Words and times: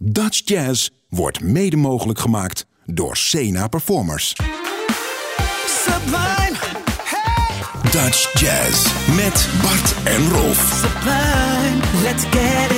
Dutch 0.00 0.40
Jazz 0.44 0.88
wordt 1.08 1.40
mede 1.40 1.76
mogelijk 1.76 2.18
gemaakt 2.18 2.66
door 2.84 3.16
Sena 3.16 3.68
Performers. 3.68 4.36
Sublime, 5.66 6.56
hey, 7.02 7.90
Dutch 7.90 8.40
Jazz 8.40 8.92
met 9.16 9.48
Bart 9.62 9.94
en 10.04 10.30
Rolf. 10.30 10.82
sublime, 10.82 12.02
let's 12.02 12.24
get 12.24 12.70
it 12.70 12.77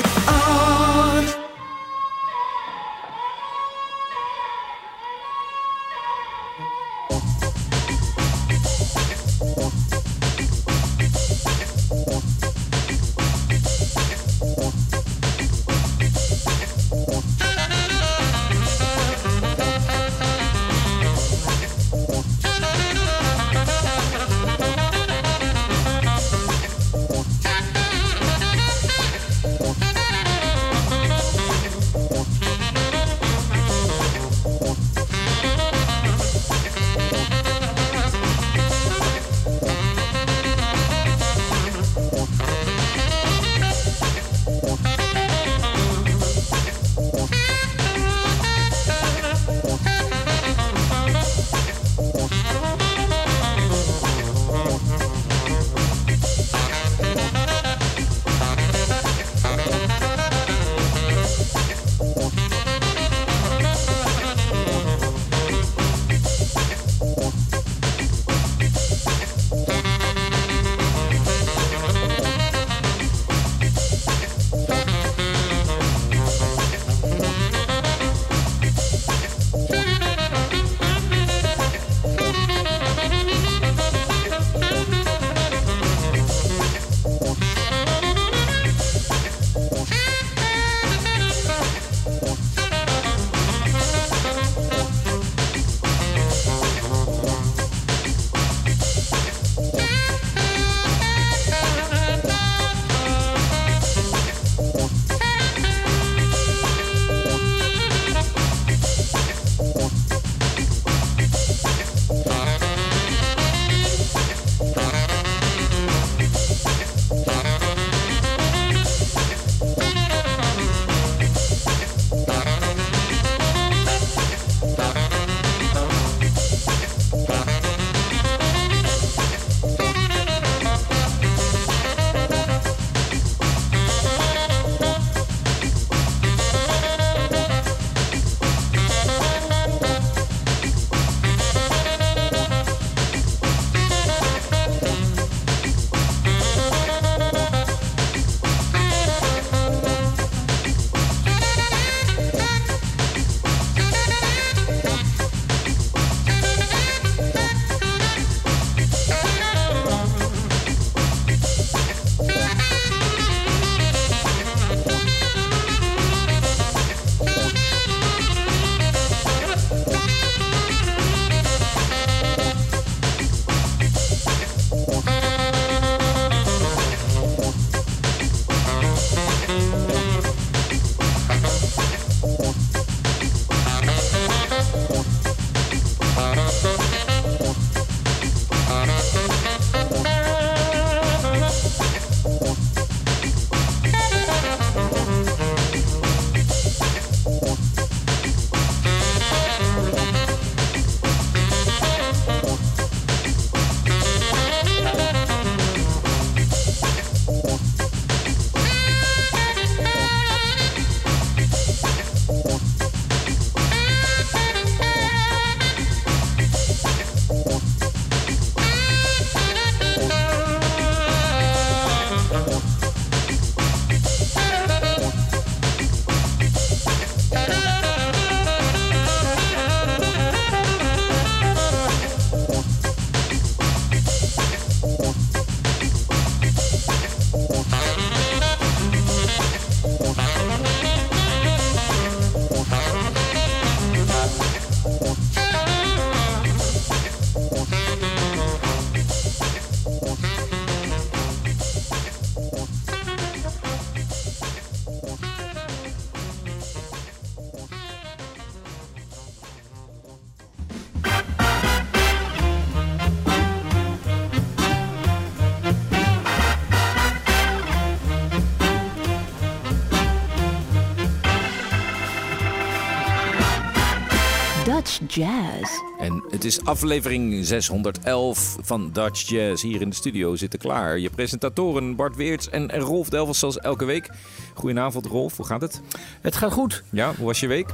Jazz. 275.21 275.81
En 275.99 276.23
het 276.31 276.45
is 276.45 276.65
aflevering 276.65 277.47
611 277.47 278.57
van 278.61 278.91
Dutch 278.93 279.29
Jazz. 279.29 279.63
Hier 279.63 279.81
in 279.81 279.89
de 279.89 279.97
studio 279.97 280.37
zitten 280.37 280.59
klaar 280.59 280.99
je 280.99 281.11
presentatoren 281.11 281.97
Bart 281.97 282.17
Weerts 282.17 282.51
en 282.51 282.71
Rolf 282.71 283.09
Delvels 283.09 283.39
zoals 283.39 283.59
elke 283.59 283.85
week. 283.85 284.11
Goedenavond 284.55 285.07
Rolf, 285.07 285.37
hoe 285.37 285.47
gaat 285.47 285.61
het? 285.61 285.81
Het 286.21 286.37
gaat 286.37 286.53
goed. 286.53 286.83
Ja, 286.91 287.15
hoe 287.17 287.27
was 287.27 287.41
je 287.41 287.47
week? 287.47 287.69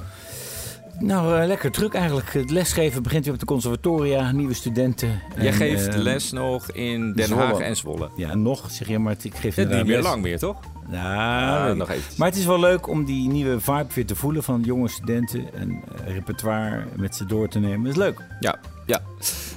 Nou, 0.99 1.41
uh, 1.41 1.47
lekker 1.47 1.71
druk 1.71 1.95
eigenlijk. 1.95 2.33
Het 2.33 2.51
lesgeven 2.51 3.03
begint 3.03 3.25
weer 3.25 3.35
op 3.35 3.41
de 3.41 3.47
conservatoria, 3.47 4.33
nieuwe 4.33 4.55
studenten. 4.55 5.23
Jij 5.41 5.53
geeft 5.53 5.95
uh, 5.95 6.03
les 6.03 6.33
nog 6.33 6.71
in 6.71 7.13
Den 7.13 7.27
Zwolle. 7.27 7.45
Haag 7.45 7.59
en 7.59 7.77
Zwolle. 7.77 8.11
Ja, 8.17 8.35
nog 8.35 8.71
zeg 8.71 8.89
je, 8.89 8.99
maar 8.99 9.17
ik 9.23 9.35
geef 9.35 9.55
het 9.55 9.71
niet 9.71 9.87
meer 9.87 10.03
lang 10.03 10.23
meer, 10.23 10.39
toch? 10.39 10.57
Nou, 10.88 11.71
uh, 11.71 11.77
nog 11.77 11.91
even. 11.91 12.12
Maar 12.17 12.29
het 12.29 12.37
is 12.37 12.47
wel 12.47 12.61
leuk 12.61 12.88
om 12.88 13.05
die 13.05 13.29
nieuwe 13.29 13.61
vibe 13.61 13.94
weer 13.94 14.06
te 14.06 14.17
voelen 14.17 14.43
van 14.43 14.62
jonge 14.62 14.88
studenten 14.88 15.55
en 15.55 15.83
repertoire 16.05 16.85
met 16.97 17.17
ze 17.17 17.27
door 17.27 17.49
te 17.49 17.59
nemen. 17.59 17.83
Dat 17.85 17.93
is 17.93 17.99
leuk. 17.99 18.21
Ja, 18.41 18.59
ja. 18.87 19.00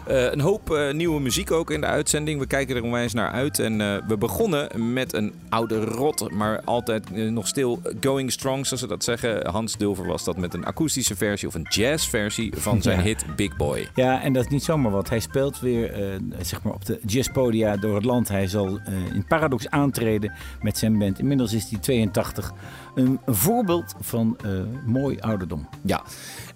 Uh, 0.09 0.31
een 0.31 0.39
hoop 0.39 0.71
uh, 0.71 0.93
nieuwe 0.93 1.21
muziek 1.21 1.51
ook 1.51 1.71
in 1.71 1.81
de 1.81 1.87
uitzending. 1.87 2.39
We 2.39 2.47
kijken 2.47 2.75
er 2.75 2.83
onwijs 2.83 3.13
naar 3.13 3.31
uit. 3.31 3.59
En 3.59 3.79
uh, 3.79 3.95
we 4.07 4.17
begonnen 4.17 4.93
met 4.93 5.13
een 5.13 5.33
oude 5.49 5.83
rot, 5.83 6.31
maar 6.31 6.61
altijd 6.63 7.11
nog 7.11 7.47
stil 7.47 7.81
going 8.01 8.31
strong, 8.31 8.65
zoals 8.65 8.81
ze 8.81 8.87
dat 8.87 9.03
zeggen. 9.03 9.47
Hans 9.47 9.77
Dulver 9.77 10.05
was 10.05 10.23
dat 10.23 10.37
met 10.37 10.53
een 10.53 10.65
akoestische 10.65 11.15
versie 11.15 11.47
of 11.47 11.53
een 11.53 11.65
jazzversie 11.69 12.53
van 12.55 12.81
zijn 12.81 12.97
ja. 12.97 13.03
hit 13.03 13.25
Big 13.35 13.57
Boy. 13.57 13.87
Ja, 13.95 14.21
en 14.21 14.33
dat 14.33 14.45
is 14.45 14.51
niet 14.51 14.63
zomaar 14.63 14.91
wat. 14.91 15.09
Hij 15.09 15.19
speelt 15.19 15.59
weer 15.59 16.19
zeg 16.41 16.63
maar 16.63 16.73
op 16.73 16.85
de 16.85 16.99
jazzpodia 17.05 17.77
door 17.77 17.95
het 17.95 18.05
land. 18.05 18.27
Hij 18.27 18.47
zal 18.47 18.79
in 19.13 19.25
Paradox 19.27 19.69
aantreden 19.69 20.33
met 20.61 20.77
zijn 20.77 20.97
band. 20.97 21.19
Inmiddels 21.19 21.53
is 21.53 21.69
hij 21.69 21.79
82. 21.79 22.51
Een, 22.95 23.19
een 23.25 23.35
voorbeeld 23.35 23.95
van 23.99 24.37
mooi 24.85 25.19
ouderdom. 25.19 25.69
Ja. 25.81 26.03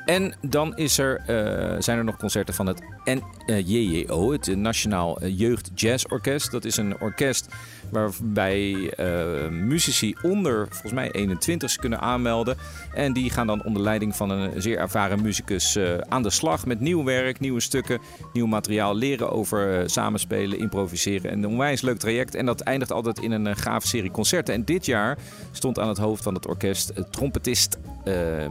En 0.05 0.33
dan 0.41 0.77
is 0.77 0.97
er, 0.97 1.19
uh, 1.19 1.75
zijn 1.79 1.97
er 1.97 2.03
nog 2.03 2.17
concerten 2.17 2.53
van 2.53 2.65
het 2.65 2.81
NJJO, 3.03 4.31
het 4.31 4.55
Nationaal 4.55 5.27
Jeugd 5.27 5.71
Jazz 5.75 6.05
Orkest. 6.05 6.51
Dat 6.51 6.65
is 6.65 6.77
een 6.77 6.99
orkest 6.99 7.47
waarbij 7.93 8.93
uh, 8.99 9.49
muzici 9.49 10.15
onder 10.21 10.67
volgens 10.69 10.93
mij 10.93 11.11
21 11.11 11.75
kunnen 11.75 11.99
aanmelden. 11.99 12.57
En 12.93 13.13
die 13.13 13.29
gaan 13.29 13.47
dan 13.47 13.63
onder 13.63 13.81
leiding 13.81 14.15
van 14.15 14.29
een 14.29 14.61
zeer 14.61 14.77
ervaren 14.77 15.21
muzikus 15.21 15.77
uh, 15.77 15.97
aan 16.09 16.23
de 16.23 16.29
slag 16.29 16.65
met 16.65 16.79
nieuw 16.79 17.03
werk, 17.03 17.39
nieuwe 17.39 17.59
stukken, 17.59 17.99
nieuw 18.33 18.45
materiaal, 18.45 18.95
leren 18.95 19.31
over 19.31 19.79
uh, 19.79 19.87
samenspelen, 19.87 20.59
improviseren. 20.59 21.31
En 21.31 21.43
een 21.43 21.49
onwijs 21.49 21.81
leuk 21.81 21.97
traject. 21.97 22.35
En 22.35 22.45
dat 22.45 22.61
eindigt 22.61 22.91
altijd 22.91 23.19
in 23.19 23.31
een 23.31 23.55
gave 23.55 23.87
serie 23.87 24.11
concerten. 24.11 24.53
En 24.53 24.65
dit 24.65 24.85
jaar 24.85 25.17
stond 25.51 25.79
aan 25.79 25.87
het 25.87 25.97
hoofd 25.97 26.23
van 26.23 26.33
het 26.33 26.47
orkest 26.47 26.93
trompetist 27.11 27.77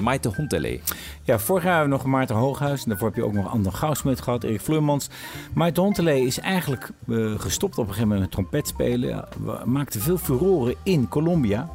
Maite 0.01 0.29
Hontele. 0.29 0.81
Ja, 1.23 1.39
vorig 1.39 1.63
jaar 1.65 1.79
hebben 1.79 1.91
we 1.91 2.03
nog 2.03 2.13
Maarten 2.13 2.37
Hooghuis. 2.37 2.83
En 2.83 2.89
daarvoor 2.89 3.09
heb 3.09 3.17
je 3.17 3.25
ook 3.25 3.33
nog 3.33 3.51
Ander 3.51 3.73
Gouwsmit 3.73 4.21
gehad, 4.21 4.45
Erik 4.45 4.61
Vleurmans. 4.61 5.09
Maarten 5.55 5.83
Hontele 5.83 6.21
is 6.21 6.39
eigenlijk 6.39 6.91
gestopt 7.37 7.79
op 7.79 7.89
een 7.89 7.95
gegeven 7.95 8.09
moment 8.09 8.21
met 8.21 8.31
trompet 8.31 8.69
spelen 8.69 9.25
maakte 9.65 10.01
veel 10.01 10.19
furoren 10.19 10.75
in 10.83 11.09
Colombia. 11.09 11.69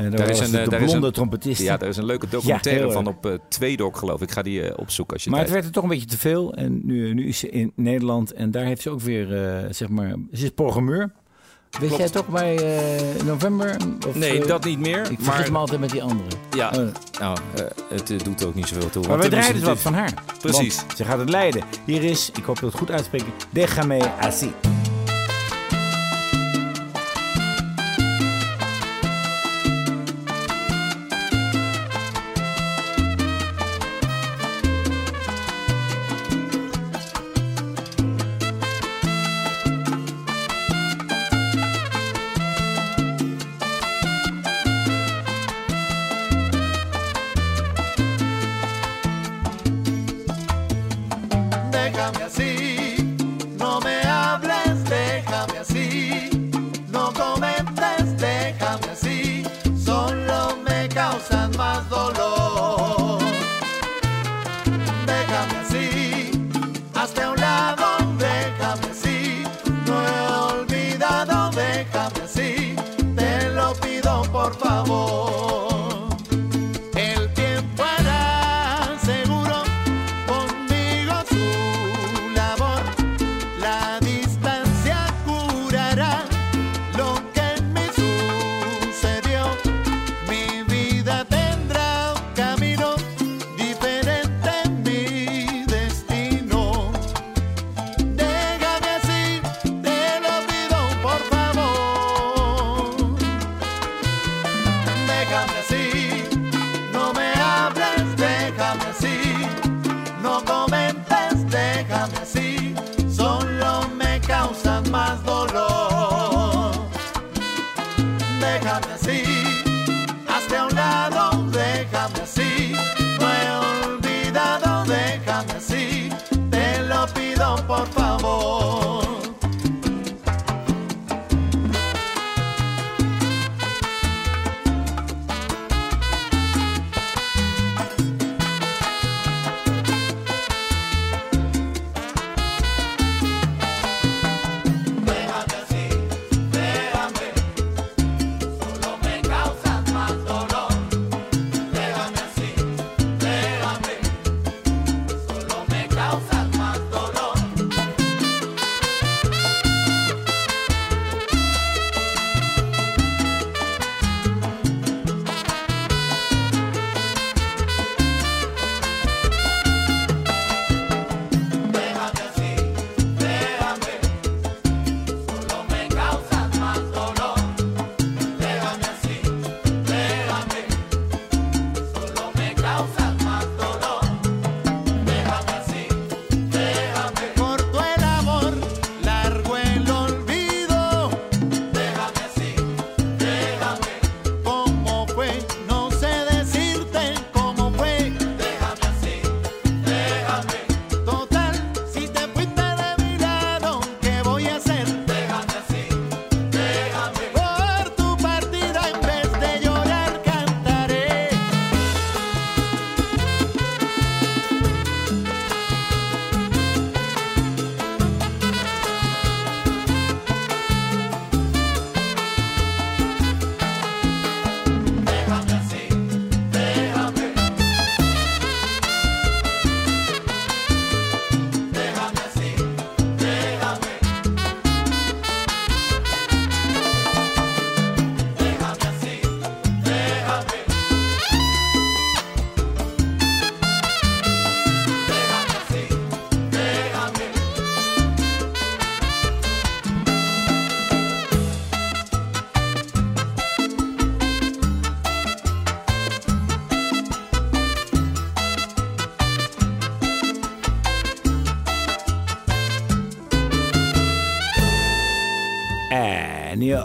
Uh, 0.00 0.10
daar, 0.10 0.28
is 0.28 0.40
een, 0.40 0.50
de 0.50 0.70
daar 0.70 0.82
blonde 0.82 1.06
is 1.06 1.12
trompetist. 1.12 1.62
Ja, 1.62 1.76
daar 1.76 1.88
is 1.88 1.96
een 1.96 2.04
leuke 2.04 2.28
documentaire 2.28 2.86
ja, 2.86 2.92
van 2.92 3.06
op 3.06 3.26
uh, 3.26 3.32
Tweedok, 3.48 3.96
geloof 3.96 4.20
ik. 4.20 4.28
Ik 4.28 4.34
ga 4.34 4.42
die 4.42 4.60
uh, 4.60 4.70
opzoeken 4.76 5.14
als 5.14 5.24
je 5.24 5.30
Maar 5.30 5.40
het 5.40 5.50
werd 5.50 5.64
er 5.64 5.70
toch 5.70 5.82
een 5.82 5.88
beetje 5.88 6.06
te 6.06 6.18
veel. 6.18 6.54
En 6.54 6.80
nu, 6.84 7.14
nu 7.14 7.26
is 7.26 7.38
ze 7.38 7.50
in 7.50 7.72
Nederland. 7.74 8.32
En 8.32 8.50
daar 8.50 8.64
heeft 8.64 8.82
ze 8.82 8.90
ook 8.90 9.00
weer, 9.00 9.26
zeg 9.70 9.88
maar... 9.88 10.14
Ze 10.32 10.44
is 10.44 10.50
programmeur. 10.50 11.12
Weet 11.80 11.96
jij 11.96 12.08
toch 12.08 12.28
bij 12.28 12.58
november? 13.24 13.76
Of, 14.06 14.14
nee, 14.14 14.44
dat 14.46 14.64
niet 14.64 14.78
meer. 14.78 15.10
Ik 15.10 15.18
vergis 15.20 15.50
me 15.50 15.58
altijd 15.58 15.80
met 15.80 15.90
die 15.90 16.02
andere. 16.02 16.28
Ja, 16.56 16.68
oh. 16.68 16.86
nou, 17.20 17.38
het 17.88 18.24
doet 18.24 18.44
ook 18.44 18.54
niet 18.54 18.66
zoveel 18.66 18.90
toe. 18.90 19.06
Maar 19.08 19.18
we 19.18 19.28
draaien 19.28 19.54
dus 19.54 19.62
wat 19.62 19.78
van 19.78 19.94
haar. 19.94 20.14
Precies. 20.40 20.84
Ze 20.96 21.04
gaat 21.04 21.18
het 21.18 21.28
leiden. 21.28 21.62
Hier 21.84 22.04
is, 22.04 22.30
ik 22.36 22.44
hoop 22.44 22.60
dat 22.60 22.70
het 22.70 22.78
goed 22.78 22.90
uitspreek, 22.90 23.24
Déjame 23.50 24.10
así. 24.20 24.77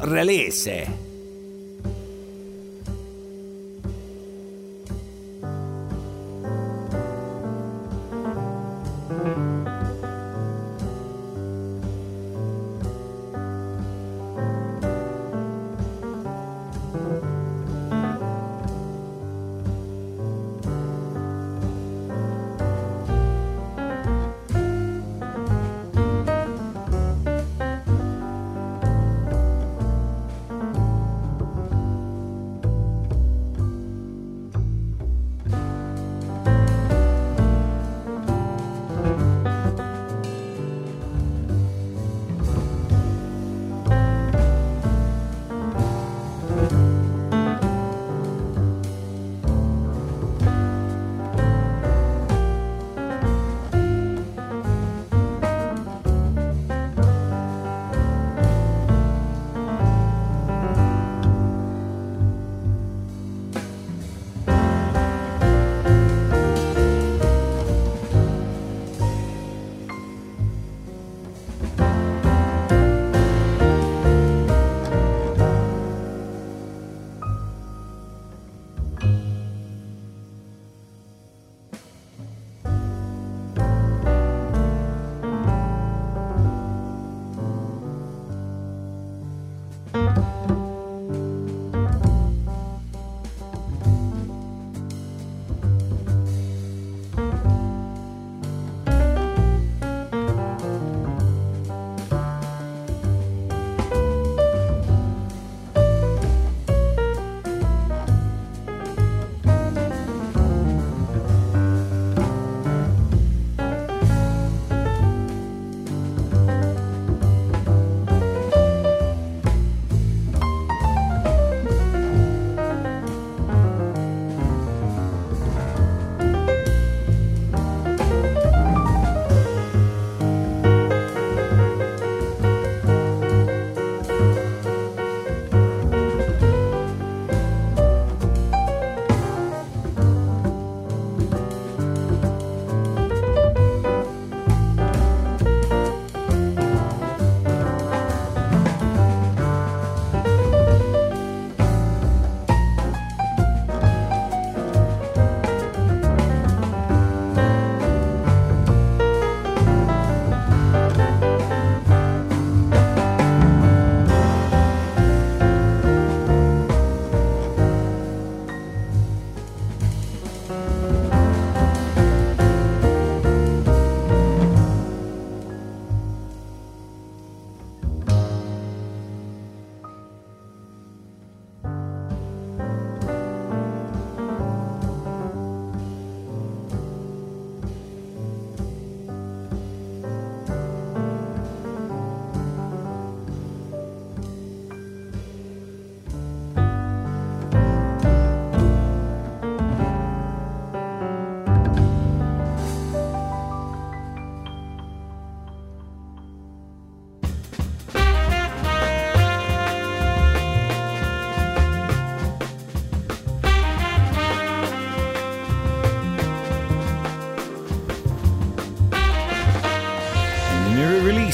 New 0.06 0.93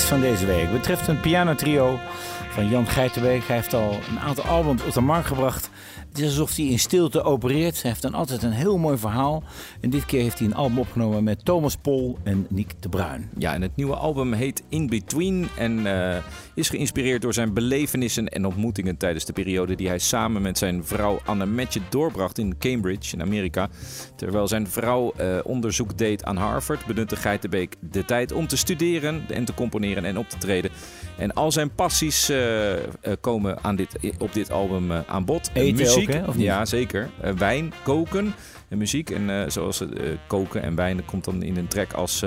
van 0.09 0.19
deze 0.19 0.45
week 0.45 0.71
betreft 0.71 1.07
een 1.07 1.19
pianotrio 1.19 1.99
van 2.49 2.67
Jan 2.69 2.87
Geitenbeek. 2.87 3.47
Hij 3.47 3.55
heeft 3.55 3.73
al 3.73 3.99
een 4.09 4.19
aantal 4.19 4.43
albums 4.43 4.83
op 4.83 4.93
de 4.93 5.01
markt 5.01 5.27
gebracht. 5.27 5.68
Is 6.19 6.25
alsof 6.25 6.55
hij 6.55 6.65
in 6.65 6.79
stilte 6.79 7.23
opereert. 7.23 7.81
Hij 7.81 7.91
heeft 7.91 8.01
dan 8.01 8.13
altijd 8.13 8.43
een 8.43 8.51
heel 8.51 8.77
mooi 8.77 8.97
verhaal. 8.97 9.43
En 9.81 9.89
dit 9.89 10.05
keer 10.05 10.21
heeft 10.21 10.39
hij 10.39 10.47
een 10.47 10.55
album 10.55 10.79
opgenomen 10.79 11.23
met 11.23 11.45
Thomas 11.45 11.75
Pol 11.75 12.17
en 12.23 12.45
Nick 12.49 12.73
de 12.79 12.89
Bruin. 12.89 13.29
Ja, 13.37 13.53
en 13.53 13.61
het 13.61 13.75
nieuwe 13.75 13.95
album 13.95 14.33
heet 14.33 14.63
In 14.69 14.87
Between 14.87 15.47
en 15.57 15.79
uh, 15.79 16.15
is 16.55 16.69
geïnspireerd 16.69 17.21
door 17.21 17.33
zijn 17.33 17.53
belevenissen 17.53 18.27
en 18.27 18.45
ontmoetingen 18.45 18.97
tijdens 18.97 19.25
de 19.25 19.33
periode 19.33 19.75
die 19.75 19.87
hij 19.87 19.99
samen 19.99 20.41
met 20.41 20.57
zijn 20.57 20.85
vrouw 20.85 21.19
Anne 21.25 21.45
Metje 21.45 21.81
doorbracht 21.89 22.37
in 22.37 22.57
Cambridge 22.57 23.15
in 23.15 23.21
Amerika. 23.21 23.69
Terwijl 24.15 24.47
zijn 24.47 24.67
vrouw 24.67 25.13
uh, 25.19 25.37
onderzoek 25.43 25.97
deed 25.97 26.23
aan 26.23 26.37
Harvard, 26.37 26.85
benutte 26.85 27.15
Geitenbeek 27.15 27.75
de 27.79 28.05
tijd 28.05 28.31
om 28.31 28.47
te 28.47 28.57
studeren 28.57 29.25
en 29.29 29.45
te 29.45 29.53
componeren 29.53 30.05
en 30.05 30.17
op 30.17 30.29
te 30.29 30.37
treden. 30.37 30.71
En 31.17 31.33
al 31.33 31.51
zijn 31.51 31.75
passies 31.75 32.29
uh, 32.29 32.73
komen 33.21 33.63
aan 33.63 33.75
dit, 33.75 33.97
op 34.17 34.33
dit 34.33 34.51
album 34.51 34.91
aan 34.91 35.25
bod. 35.25 35.49
Eten 35.53 35.75
muziek, 35.75 36.08
niet? 36.13 36.45
ja 36.45 36.65
zeker. 36.65 37.09
wijn, 37.37 37.73
koken 37.83 38.33
en 38.69 38.77
muziek. 38.77 39.09
En 39.09 39.29
uh, 39.29 39.43
zoals 39.47 39.81
uh, 39.81 39.87
koken 40.27 40.61
en 40.61 40.75
wijn 40.75 41.05
komt 41.05 41.25
dan 41.25 41.43
in 41.43 41.57
een 41.57 41.67
track 41.67 41.93
als 41.93 42.25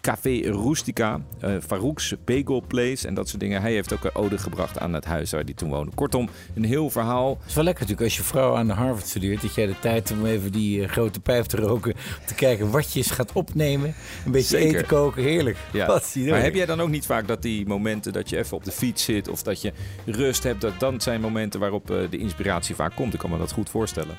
Café 0.00 0.40
Rustica, 0.40 1.20
Farouk's 1.66 2.14
Bagel 2.24 2.62
Place 2.66 3.06
en 3.06 3.14
dat 3.14 3.28
soort 3.28 3.40
dingen. 3.40 3.60
Hij 3.60 3.72
heeft 3.72 3.92
ook 3.92 4.04
een 4.04 4.14
ode 4.14 4.38
gebracht 4.38 4.78
aan 4.78 4.92
het 4.92 5.04
huis 5.04 5.30
waar 5.30 5.44
hij 5.44 5.54
toen 5.54 5.68
woonde. 5.68 5.92
Kortom, 5.94 6.28
een 6.54 6.64
heel 6.64 6.90
verhaal. 6.90 7.36
Het 7.40 7.48
is 7.48 7.54
wel 7.54 7.64
lekker 7.64 7.82
natuurlijk 7.82 8.10
als 8.10 8.18
je 8.18 8.24
vrouw 8.24 8.56
aan 8.56 8.66
de 8.66 8.72
Harvard 8.72 9.06
studeert, 9.06 9.42
dat 9.42 9.54
jij 9.54 9.66
de 9.66 9.78
tijd 9.80 10.10
om 10.10 10.26
even 10.26 10.52
die 10.52 10.88
grote 10.88 11.20
pijp 11.20 11.44
te 11.44 11.56
roken, 11.56 11.92
om 11.92 12.26
te 12.26 12.34
kijken 12.34 12.70
wat 12.70 12.92
je 12.92 12.98
eens 12.98 13.10
gaat 13.10 13.32
opnemen. 13.32 13.94
Een 14.24 14.32
beetje 14.32 14.56
Zeker. 14.56 14.74
eten 14.74 14.86
koken, 14.86 15.22
heerlijk. 15.22 15.56
Ja. 15.72 15.86
Wat 15.86 16.16
Maar 16.26 16.42
heb 16.42 16.54
jij 16.54 16.66
dan 16.66 16.80
ook 16.80 16.88
niet 16.88 17.06
vaak 17.06 17.28
dat 17.28 17.42
die 17.42 17.66
momenten 17.66 18.12
dat 18.12 18.28
je 18.28 18.36
even 18.38 18.56
op 18.56 18.64
de 18.64 18.72
fiets 18.72 19.04
zit 19.04 19.28
of 19.28 19.42
dat 19.42 19.62
je 19.62 19.72
rust 20.06 20.42
hebt, 20.42 20.60
dat 20.60 20.72
dan 20.78 21.00
zijn 21.00 21.20
momenten 21.20 21.60
waarop 21.60 21.86
de 21.86 22.18
inspiratie 22.18 22.74
vaak 22.74 22.94
komt? 22.94 23.14
Ik 23.14 23.18
kan 23.18 23.30
me 23.30 23.38
dat 23.38 23.52
goed 23.52 23.70
voorstellen. 23.70 24.16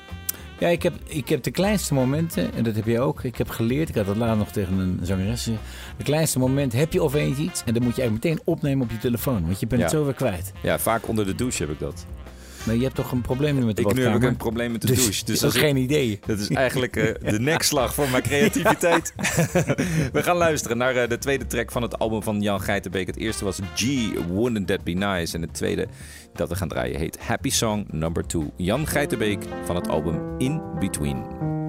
Ja, 0.60 0.68
ik 0.68 0.82
heb, 0.82 0.94
ik 1.06 1.28
heb 1.28 1.42
de 1.42 1.50
kleinste 1.50 1.94
momenten, 1.94 2.54
en 2.54 2.64
dat 2.64 2.74
heb 2.74 2.86
je 2.86 3.00
ook. 3.00 3.24
Ik 3.24 3.36
heb 3.36 3.48
geleerd, 3.48 3.88
ik 3.88 3.94
had 3.94 4.06
dat 4.06 4.16
later 4.16 4.36
nog 4.36 4.50
tegen 4.50 4.78
een 4.78 5.00
zangeres. 5.02 5.42
gezegd. 5.42 5.62
De 5.96 6.04
kleinste 6.04 6.38
moment 6.38 6.72
heb 6.72 6.92
je 6.92 7.02
of 7.02 7.14
eens 7.14 7.38
iets. 7.38 7.62
En 7.64 7.74
dan 7.74 7.82
moet 7.82 7.96
je 7.96 8.00
eigenlijk 8.02 8.24
meteen 8.24 8.40
opnemen 8.44 8.84
op 8.84 8.90
je 8.90 8.98
telefoon. 8.98 9.46
Want 9.46 9.60
je 9.60 9.66
bent 9.66 9.82
het 9.82 9.90
zo 9.90 10.04
weer 10.04 10.14
kwijt. 10.14 10.52
Ja, 10.62 10.78
vaak 10.78 11.08
onder 11.08 11.26
de 11.26 11.34
douche 11.34 11.62
heb 11.62 11.72
ik 11.72 11.78
dat. 11.78 12.06
Maar 12.70 12.78
je 12.78 12.84
hebt 12.84 12.96
toch 12.96 13.12
een 13.12 13.20
probleem 13.20 13.58
nu 13.58 13.64
met 13.64 13.76
de 13.76 13.82
Ik, 13.82 13.86
nu 13.86 13.92
heb 13.92 13.98
ik 13.98 14.04
badkamer? 14.04 14.28
een 14.28 14.36
probleem 14.36 14.72
met 14.72 14.80
de 14.80 14.86
Dus, 14.86 14.96
douche. 15.02 15.24
Dus 15.24 15.40
dat 15.40 15.54
is 15.54 15.60
geen 15.60 15.76
idee. 15.76 16.18
Dat 16.26 16.38
is 16.38 16.48
eigenlijk 16.48 16.96
eh, 16.96 17.30
de 17.30 17.40
nekslag 17.50 17.94
van 17.94 18.10
mijn 18.10 18.22
creativiteit. 18.22 19.12
We 20.12 20.22
gaan 20.22 20.36
luisteren 20.36 20.76
naar 20.76 20.96
eh, 20.96 21.08
de 21.08 21.18
tweede 21.18 21.46
track 21.46 21.70
van 21.72 21.82
het 21.82 21.98
album 21.98 22.22
van 22.22 22.40
Jan 22.40 22.60
Geitenbeek. 22.60 23.06
Het 23.06 23.16
eerste 23.16 23.44
was 23.44 23.58
G, 23.74 23.84
Wouldn't 24.28 24.66
That 24.66 24.84
Be 24.84 24.92
Nice. 24.92 25.36
En 25.36 25.42
het 25.42 25.54
tweede 25.54 25.86
dat 26.32 26.48
we 26.48 26.54
gaan 26.56 26.68
draaien 26.68 26.98
heet 26.98 27.18
Happy 27.20 27.50
Song 27.50 27.86
Number 27.90 28.26
2. 28.26 28.50
Jan 28.56 28.86
Geitenbeek 28.86 29.44
van 29.64 29.76
het 29.76 29.88
album 29.88 30.38
In 30.38 30.62
Between. 30.78 31.59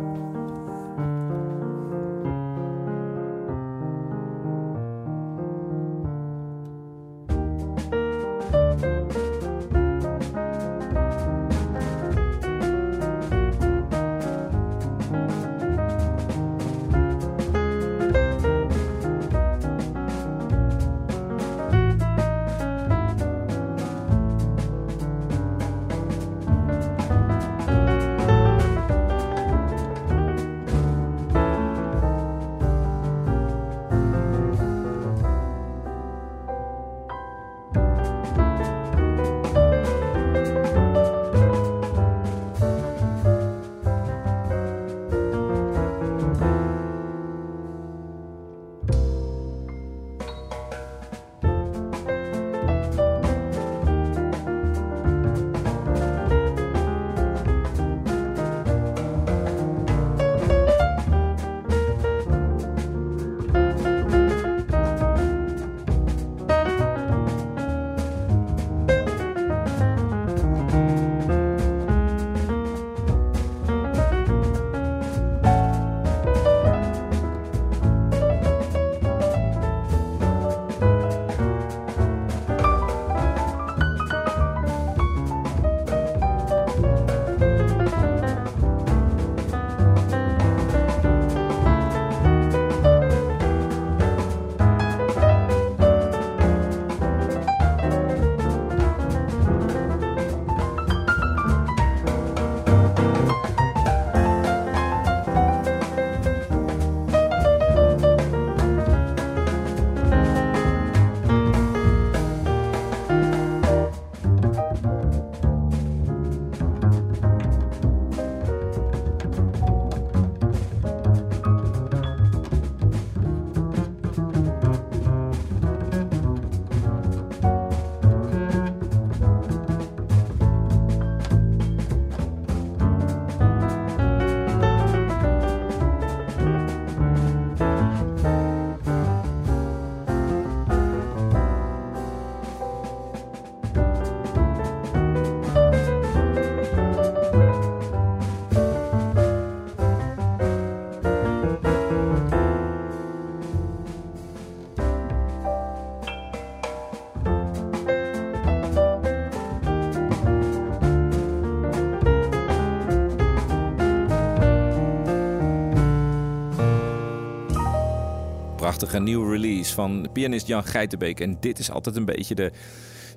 Prachtige 168.81 169.03
nieuwe 169.03 169.31
release 169.31 169.73
van 169.73 170.09
pianist 170.13 170.47
Jan 170.47 170.63
Geitenbeek. 170.63 171.19
En 171.19 171.37
dit 171.39 171.59
is 171.59 171.71
altijd 171.71 171.95
een 171.95 172.05
beetje 172.05 172.35
de, 172.35 172.51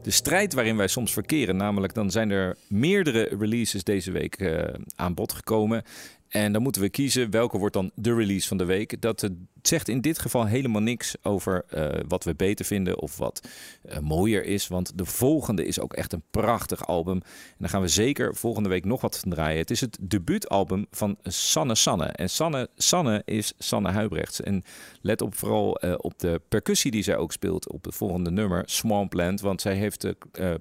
de 0.02 0.10
strijd 0.10 0.54
waarin 0.54 0.76
wij 0.76 0.88
soms 0.88 1.12
verkeren. 1.12 1.56
Namelijk, 1.56 1.94
dan 1.94 2.10
zijn 2.10 2.30
er 2.30 2.56
meerdere 2.68 3.28
releases 3.38 3.84
deze 3.84 4.10
week 4.10 4.34
eh, 4.34 4.74
aan 4.96 5.14
bod 5.14 5.32
gekomen. 5.32 5.82
En 6.28 6.52
dan 6.52 6.62
moeten 6.62 6.82
we 6.82 6.88
kiezen 6.88 7.30
welke 7.30 7.58
wordt 7.58 7.74
dan 7.74 7.90
de 7.94 8.14
release 8.14 8.48
van 8.48 8.56
de 8.56 8.64
week. 8.64 9.00
Dat 9.00 9.22
eh, 9.22 9.30
zegt 9.62 9.88
in 9.88 10.00
dit 10.00 10.18
geval 10.18 10.46
helemaal 10.46 10.82
niks 10.82 11.14
over 11.22 11.64
eh, 11.68 12.00
wat 12.08 12.24
we 12.24 12.34
beter 12.34 12.64
vinden 12.64 13.00
of 13.00 13.16
wat 13.16 13.48
eh, 13.82 13.98
mooier 13.98 14.44
is. 14.44 14.68
Want 14.68 14.98
de 14.98 15.04
volgende 15.04 15.66
is 15.66 15.80
ook 15.80 15.92
echt 15.92 16.12
een 16.12 16.22
prachtig 16.30 16.86
album. 16.86 17.14
En 17.24 17.56
daar 17.58 17.68
gaan 17.68 17.80
we 17.80 17.88
zeker 17.88 18.34
volgende 18.34 18.68
week 18.68 18.84
nog 18.84 19.00
wat 19.00 19.18
van 19.18 19.30
draaien. 19.30 19.58
Het 19.58 19.70
is 19.70 19.80
het 19.80 19.98
debuutalbum 20.00 20.86
van 20.90 21.16
Sanne 21.22 21.74
Sanne. 21.74 22.06
En 22.06 22.30
Sanne 22.30 22.68
Sanne 22.76 23.22
is 23.24 23.52
Sanne 23.58 23.90
Huibrechts. 23.90 24.40
En 24.40 24.62
let 25.00 25.22
op 25.22 25.34
vooral 25.34 25.70
op 25.96 26.18
de 26.18 26.40
percussie 26.48 26.90
die 26.90 27.02
zij 27.02 27.16
ook 27.16 27.32
speelt 27.32 27.72
op 27.72 27.84
het 27.84 27.94
volgende 27.94 28.30
nummer, 28.30 28.62
Swampland. 28.66 29.40
Want 29.40 29.60
zij 29.60 29.74
heeft 29.74 30.06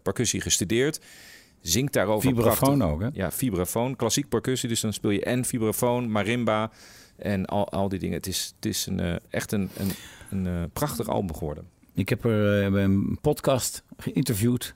percussie 0.03 0.41
gestudeerd. 0.41 0.99
Zingt 1.63 1.93
daarover 1.93 2.29
Vibrafoon 2.29 2.77
prachtig. 2.77 2.95
ook, 2.95 3.01
hè? 3.01 3.21
Ja, 3.21 3.31
vibrafoon. 3.31 3.95
Klassiek 3.95 4.29
percussie. 4.29 4.69
Dus 4.69 4.81
dan 4.81 4.93
speel 4.93 5.09
je 5.09 5.23
en 5.23 5.45
vibrafoon, 5.45 6.11
marimba 6.11 6.71
en 7.15 7.45
al, 7.45 7.69
al 7.69 7.89
die 7.89 7.99
dingen. 7.99 8.15
Het 8.15 8.27
is, 8.27 8.53
het 8.55 8.65
is 8.65 8.85
een, 8.85 8.99
eh, 8.99 9.15
echt 9.29 9.51
een, 9.51 9.69
een, 9.77 9.91
een 10.29 10.47
eh, 10.47 10.63
prachtig 10.73 11.07
album 11.07 11.35
geworden. 11.35 11.67
Ik 11.93 12.09
heb 12.09 12.23
er 12.25 12.73
eh, 12.73 12.81
een 12.81 13.17
podcast 13.21 13.83
geïnterviewd. 13.97 14.75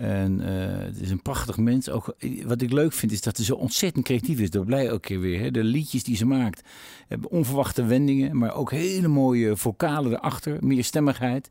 En 0.00 0.40
eh, 0.40 0.84
het 0.86 1.00
is 1.00 1.10
een 1.10 1.22
prachtig 1.22 1.56
mens. 1.56 1.90
Ook, 1.90 2.14
wat 2.44 2.62
ik 2.62 2.72
leuk 2.72 2.92
vind 2.92 3.12
is 3.12 3.20
dat 3.20 3.36
ze 3.36 3.44
zo 3.44 3.54
ontzettend 3.54 4.04
creatief 4.04 4.38
is. 4.38 4.50
Dat 4.50 4.64
blij 4.64 4.92
ook 4.92 5.02
keer 5.02 5.20
weer. 5.20 5.40
Hè. 5.40 5.50
De 5.50 5.64
liedjes 5.64 6.02
die 6.02 6.16
ze 6.16 6.26
maakt 6.26 6.62
hebben 7.08 7.30
onverwachte 7.30 7.84
wendingen. 7.84 8.36
Maar 8.36 8.54
ook 8.54 8.70
hele 8.70 9.08
mooie 9.08 9.56
vocalen 9.56 10.12
erachter. 10.12 10.56
Meer 10.60 10.84
stemmigheid. 10.84 11.50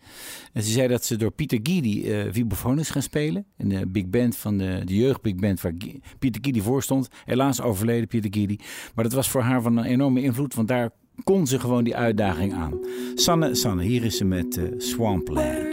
En 0.54 0.64
ze 0.64 0.72
zei 0.72 0.88
dat 0.88 1.06
ze 1.06 1.16
door 1.16 1.32
Pieter 1.32 1.60
eh 1.62 2.34
vibrafoon 2.34 2.80
is 2.80 2.90
gaan 2.90 3.02
spelen. 3.02 3.46
In 3.58 3.70
de 3.70 3.88
big 3.88 4.08
band 4.08 4.36
van 4.38 4.58
de, 4.58 4.82
de 4.86 4.96
jeugdbig 4.96 5.36
band 5.36 5.62
waar 5.62 5.74
Pieter 6.20 6.42
Guidi 6.42 6.62
voor 6.62 6.84
stond. 6.84 7.08
Helaas 7.26 7.62
overleden 7.62 8.08
Pieter 8.08 8.34
Guidi. 8.34 8.60
Maar 8.96 9.04
dat 9.04 9.14
was 9.14 9.30
voor 9.30 9.42
haar 9.42 9.62
van 9.62 9.78
een 9.78 9.86
enorme 9.86 10.22
invloed. 10.22 10.54
Want 10.54 10.68
daar 10.68 10.90
kon 11.24 11.48
ze 11.48 11.60
gewoon 11.60 11.84
die 11.84 11.96
uitdaging 11.96 12.54
aan. 12.54 12.80
Sanne, 13.16 13.56
Sanne 13.56 13.84
hier 13.84 14.04
is 14.04 14.18
ze 14.18 14.26
met 14.26 14.58
eh, 14.58 14.64
Swampland. 14.78 15.69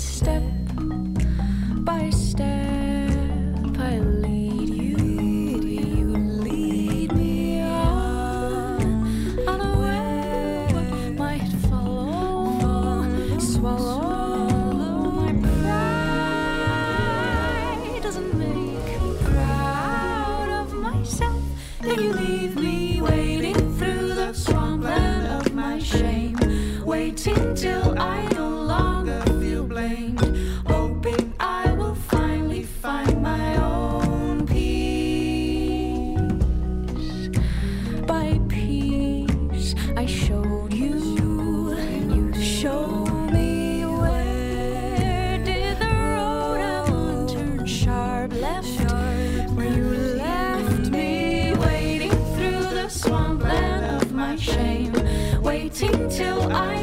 Step 0.00 0.59
swampland 53.10 54.02
of 54.02 54.12
my 54.12 54.36
shame, 54.36 54.92
waiting 55.42 56.08
till 56.08 56.42
I 56.52 56.76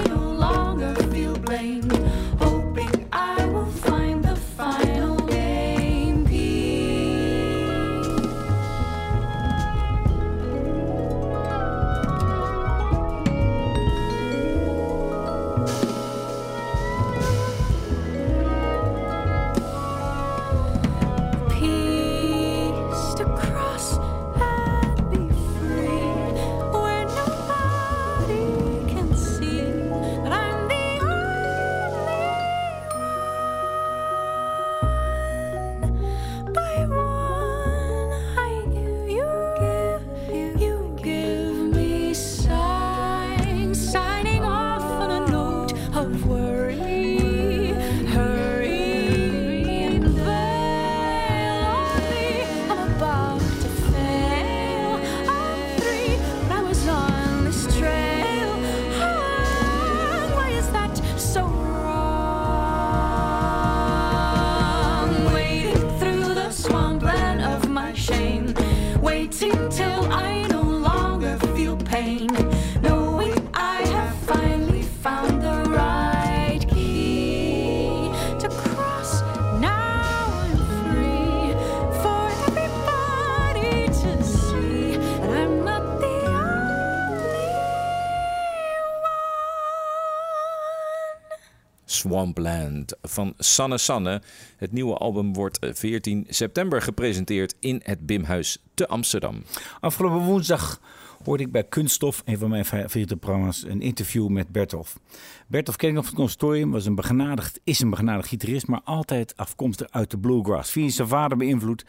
Van 93.01 93.33
Sanne 93.37 93.77
Sanne. 93.77 94.21
Het 94.57 94.71
nieuwe 94.71 94.97
album 94.97 95.33
wordt 95.33 95.59
eh, 95.59 95.69
14 95.73 96.25
september 96.29 96.81
gepresenteerd 96.81 97.55
in 97.59 97.81
het 97.83 98.05
Bimhuis 98.05 98.57
te 98.73 98.87
Amsterdam. 98.87 99.43
Afgelopen 99.79 100.19
woensdag 100.19 100.79
hoorde 101.23 101.43
ik 101.43 101.51
bij 101.51 101.63
Kunststof, 101.63 102.21
een 102.25 102.37
van 102.37 102.49
mijn 102.49 102.65
favoriete 102.65 103.17
programma's, 103.17 103.63
een 103.63 103.81
interview 103.81 104.27
met 104.27 104.51
Bertolf. 104.51 104.99
Bertolf 105.47 105.75
ken 105.75 105.89
ik 105.89 105.95
nog 105.95 106.03
van 106.03 106.13
het 106.13 106.21
conservatorium, 106.21 106.71
was 106.71 106.85
een 106.85 106.95
begenadigd, 106.95 107.59
is 107.63 107.79
een 107.79 107.89
begenadigd 107.89 108.27
gitarist, 108.27 108.67
maar 108.67 108.81
altijd 108.83 109.37
afkomstig 109.37 109.87
uit 109.89 110.11
de 110.11 110.17
bluegrass. 110.17 110.71
Via 110.71 110.89
zijn 110.89 111.07
vader 111.07 111.37
beïnvloed. 111.37 111.85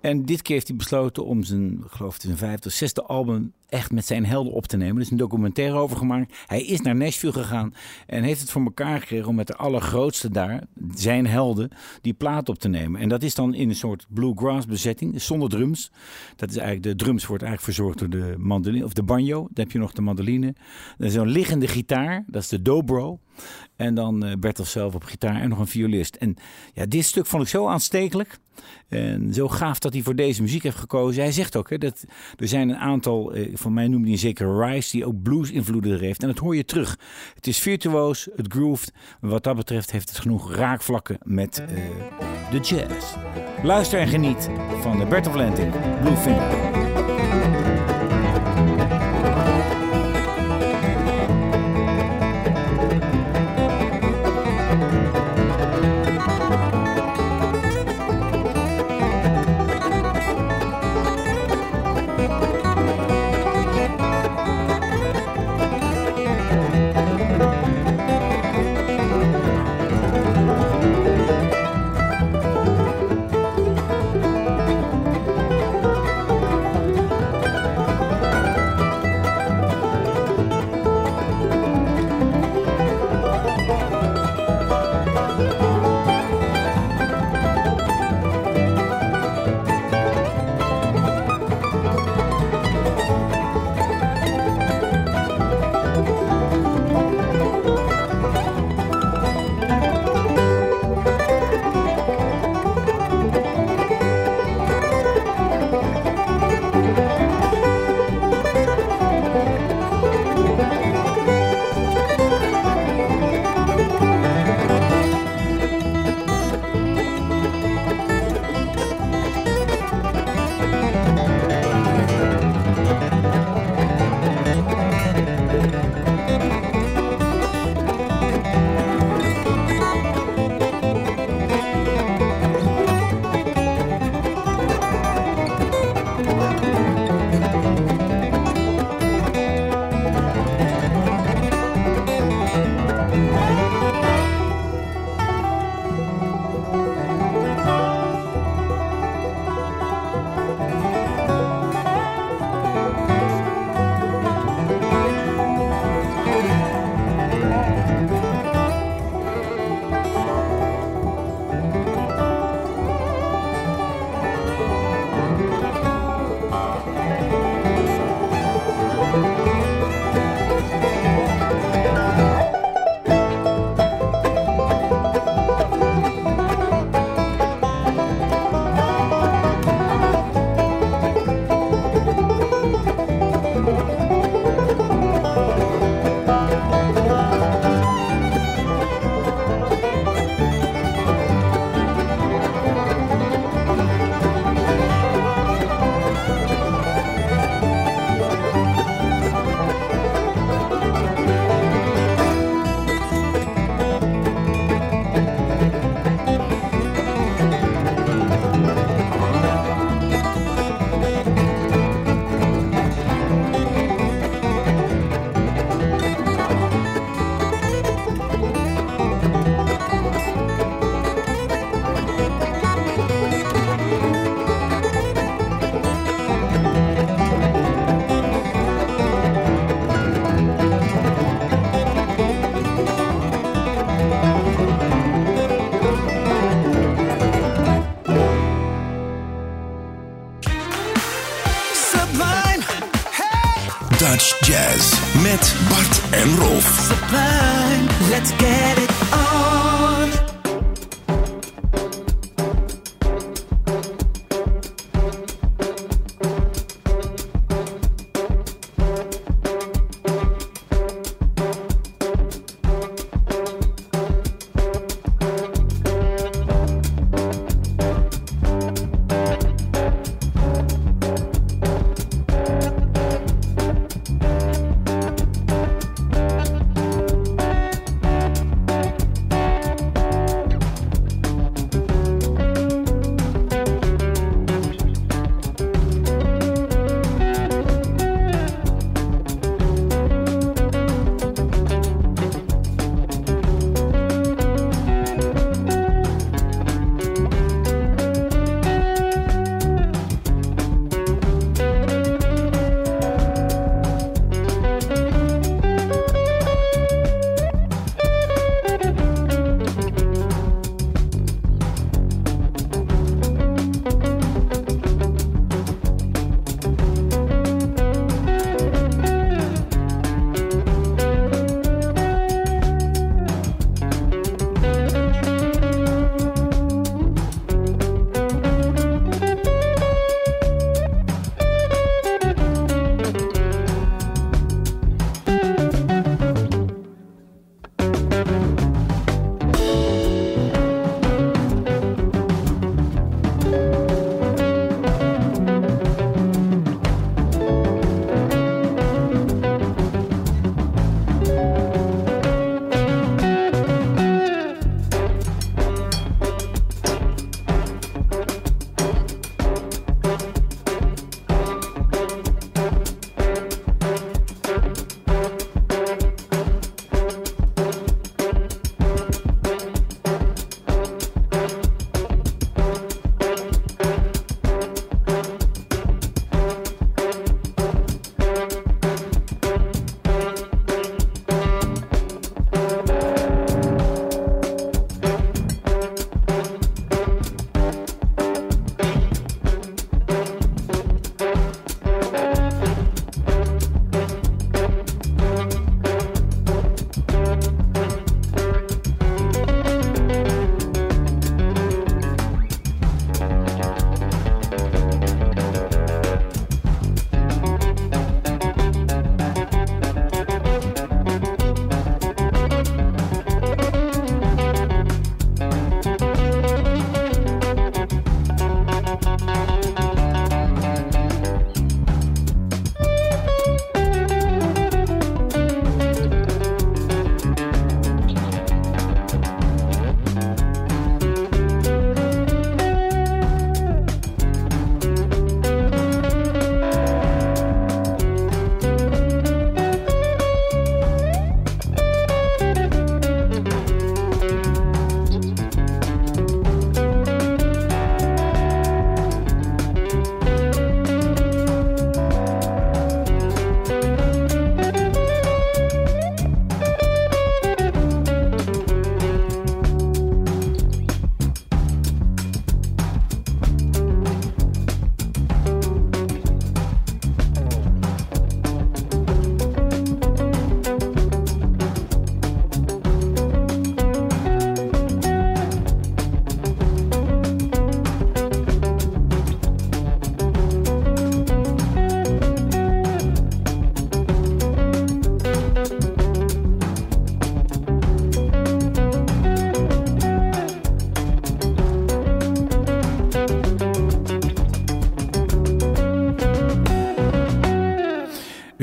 En 0.00 0.24
dit 0.24 0.42
keer 0.42 0.54
heeft 0.54 0.68
hij 0.68 0.76
besloten 0.76 1.24
om 1.24 1.42
zijn, 1.42 1.72
ik 1.72 1.90
geloof 1.90 2.16
is 2.16 2.24
een 2.24 2.36
vijfde 2.36 2.68
of 2.68 2.74
zesde 2.74 3.02
album 3.02 3.52
echt 3.70 3.92
met 3.92 4.06
zijn 4.06 4.26
helden 4.26 4.52
op 4.52 4.66
te 4.66 4.76
nemen. 4.76 4.96
Er 4.96 5.02
is 5.02 5.10
een 5.10 5.16
documentaire 5.16 5.76
over 5.76 5.96
gemaakt. 5.96 6.36
Hij 6.46 6.62
is 6.62 6.80
naar 6.80 6.96
Nashville 6.96 7.32
gegaan 7.32 7.74
en 8.06 8.22
heeft 8.22 8.40
het 8.40 8.50
voor 8.50 8.62
elkaar 8.62 9.00
gekregen 9.00 9.28
om 9.28 9.34
met 9.34 9.46
de 9.46 9.56
allergrootste 9.56 10.30
daar, 10.30 10.62
zijn 10.94 11.26
helden, 11.26 11.70
die 12.00 12.12
plaat 12.12 12.48
op 12.48 12.58
te 12.58 12.68
nemen. 12.68 13.00
En 13.00 13.08
dat 13.08 13.22
is 13.22 13.34
dan 13.34 13.54
in 13.54 13.68
een 13.68 13.74
soort 13.74 14.06
bluegrass 14.08 14.66
bezetting, 14.66 15.22
zonder 15.22 15.48
drums. 15.48 15.90
Dat 16.36 16.50
is 16.50 16.56
eigenlijk, 16.56 16.98
de 16.98 17.04
drums 17.04 17.26
wordt 17.26 17.42
eigenlijk 17.42 17.74
verzorgd 17.74 17.98
door 17.98 18.10
de 18.10 18.34
of 18.84 18.92
de 18.92 19.02
banjo. 19.02 19.38
Dan 19.40 19.64
heb 19.64 19.72
je 19.72 19.78
nog 19.78 19.92
de 19.92 20.02
mandoline. 20.02 20.54
Zo'n 20.98 21.28
liggende 21.28 21.66
gitaar, 21.68 22.24
dat 22.26 22.42
is 22.42 22.48
de 22.48 22.62
dobro. 22.62 23.20
En 23.76 23.94
dan 23.94 24.24
eh, 24.24 24.36
Bertel 24.38 24.64
zelf 24.64 24.94
op 24.94 25.04
gitaar 25.04 25.40
en 25.40 25.48
nog 25.48 25.58
een 25.58 25.66
violist. 25.66 26.14
En 26.14 26.36
ja, 26.74 26.86
dit 26.86 27.04
stuk 27.04 27.26
vond 27.26 27.42
ik 27.42 27.48
zo 27.48 27.66
aanstekelijk. 27.66 28.38
En 28.88 29.34
zo 29.34 29.48
gaaf 29.48 29.78
dat 29.78 29.92
hij 29.92 30.02
voor 30.02 30.14
deze 30.14 30.42
muziek 30.42 30.62
heeft 30.62 30.76
gekozen. 30.76 31.22
Hij 31.22 31.32
zegt 31.32 31.56
ook, 31.56 31.70
hè, 31.70 31.78
dat 31.78 32.04
er 32.36 32.48
zijn 32.48 32.68
een 32.68 32.76
aantal, 32.76 33.32
eh, 33.32 33.50
van 33.54 33.72
mij 33.72 33.88
noemde 33.88 34.08
hij 34.08 34.16
zeker 34.16 34.66
Rice, 34.66 34.90
die 34.90 35.06
ook 35.06 35.22
blues 35.22 35.50
invloeden 35.50 35.92
er 35.92 36.00
heeft. 36.00 36.22
En 36.22 36.28
dat 36.28 36.38
hoor 36.38 36.56
je 36.56 36.64
terug. 36.64 36.98
Het 37.34 37.46
is 37.46 37.58
virtuoos, 37.58 38.28
het 38.36 38.52
grooved. 38.52 38.92
Wat 39.20 39.44
dat 39.44 39.56
betreft 39.56 39.90
heeft 39.90 40.08
het 40.08 40.18
genoeg 40.18 40.54
raakvlakken 40.54 41.18
met 41.22 41.58
eh, 41.58 41.76
de 42.50 42.58
jazz. 42.58 43.16
Luister 43.62 44.00
en 44.00 44.08
geniet 44.08 44.50
van 44.80 44.98
de 44.98 45.06
Bertel 45.06 45.36
Lenting, 45.36 45.72
Bluefinger. 46.00 46.89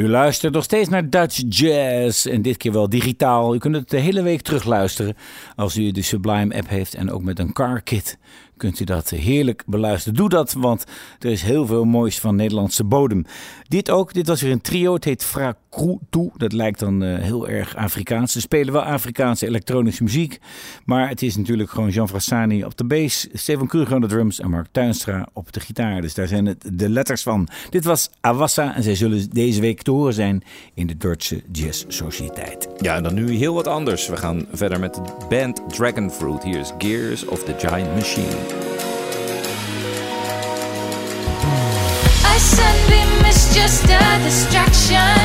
U 0.07 0.09
luistert 0.09 0.53
nog 0.53 0.63
steeds 0.63 0.89
naar 0.89 1.09
Dutch 1.09 1.41
Jazz 1.49 2.25
en 2.25 2.41
dit 2.41 2.57
keer 2.57 2.71
wel 2.71 2.89
digitaal. 2.89 3.55
U 3.55 3.57
kunt 3.57 3.75
het 3.75 3.89
de 3.89 3.99
hele 3.99 4.21
week 4.21 4.41
terugluisteren 4.41 5.15
als 5.55 5.77
u 5.77 5.91
de 5.91 6.01
Sublime 6.01 6.55
app 6.55 6.69
heeft 6.69 6.93
en 6.93 7.11
ook 7.11 7.21
met 7.23 7.39
een 7.39 7.53
car 7.53 7.81
kit 7.81 8.17
kunt 8.57 8.79
u 8.79 8.83
dat 8.83 9.09
heerlijk 9.09 9.63
beluisteren. 9.65 10.17
Doe 10.17 10.29
dat, 10.29 10.53
want 10.53 10.83
er 11.19 11.31
is 11.31 11.41
heel 11.41 11.65
veel 11.65 11.85
moois 11.85 12.19
van 12.19 12.35
Nederlandse 12.35 12.83
bodem. 12.83 13.25
Dit 13.67 13.89
ook, 13.89 14.13
dit 14.13 14.27
was 14.27 14.41
weer 14.41 14.51
een 14.51 14.61
trio. 14.61 14.93
Het 14.93 15.03
heet 15.03 15.23
Frakrutu. 15.23 16.29
Dat 16.37 16.53
lijkt 16.53 16.79
dan 16.79 17.03
uh, 17.03 17.19
heel 17.19 17.47
erg 17.47 17.75
Afrikaans. 17.75 18.31
Ze 18.31 18.41
spelen 18.41 18.73
wel 18.73 18.83
Afrikaanse 18.83 19.45
elektronische 19.45 20.03
muziek. 20.03 20.39
Maar 20.85 21.09
het 21.09 21.21
is 21.21 21.35
natuurlijk 21.35 21.69
gewoon 21.69 21.89
Jean 21.89 22.09
Frassani 22.09 22.63
op 22.63 22.77
de 22.77 22.85
bass, 22.85 23.27
Steven 23.33 23.67
Kruger 23.67 23.95
op 23.95 24.01
de 24.01 24.07
drums 24.07 24.39
en 24.39 24.49
Mark 24.49 24.67
Tuinstra 24.71 25.27
op 25.33 25.53
de 25.53 25.59
gitaar. 25.59 26.01
Dus 26.01 26.13
daar 26.13 26.27
zijn 26.27 26.45
het 26.45 26.69
de 26.73 26.89
letters 26.89 27.23
van. 27.23 27.47
Dit 27.69 27.83
was 27.83 28.09
Awassa 28.21 28.75
en 28.75 28.83
zij 28.83 28.95
zullen 28.95 29.29
deze 29.29 29.61
week 29.61 29.81
te 29.81 29.91
horen 29.91 30.13
zijn 30.13 30.43
in 30.73 30.87
de 30.87 30.97
Duitse 30.97 31.43
Jazz 31.51 31.85
Sociëteit. 31.87 32.67
Ja, 32.77 32.95
en 32.95 33.03
dan 33.03 33.13
nu 33.13 33.35
heel 33.35 33.53
wat 33.53 33.67
anders. 33.67 34.07
We 34.07 34.17
gaan 34.17 34.45
verder 34.51 34.79
met 34.79 34.93
de 34.93 35.01
band 35.29 35.61
Dragonfruit. 35.69 36.43
Hier 36.43 36.59
is 36.59 36.71
Gears 36.77 37.25
of 37.25 37.43
the 37.43 37.53
Giant 37.57 37.93
Machine. 37.95 38.46
A 42.37 42.39
is 43.29 43.55
just 43.55 43.85
a 43.85 44.21
distraction. 44.23 45.17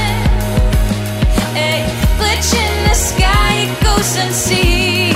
glitch 2.16 2.54
in 2.56 2.88
the 2.88 2.94
sky, 2.94 3.68
unseen. 4.16 5.12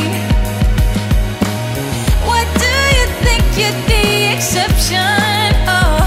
What 2.29 2.47
do 2.61 2.75
you 2.99 3.07
think 3.25 3.45
you're 3.57 3.81
the 3.89 4.35
exception? 4.35 5.49
Oh, 5.67 6.05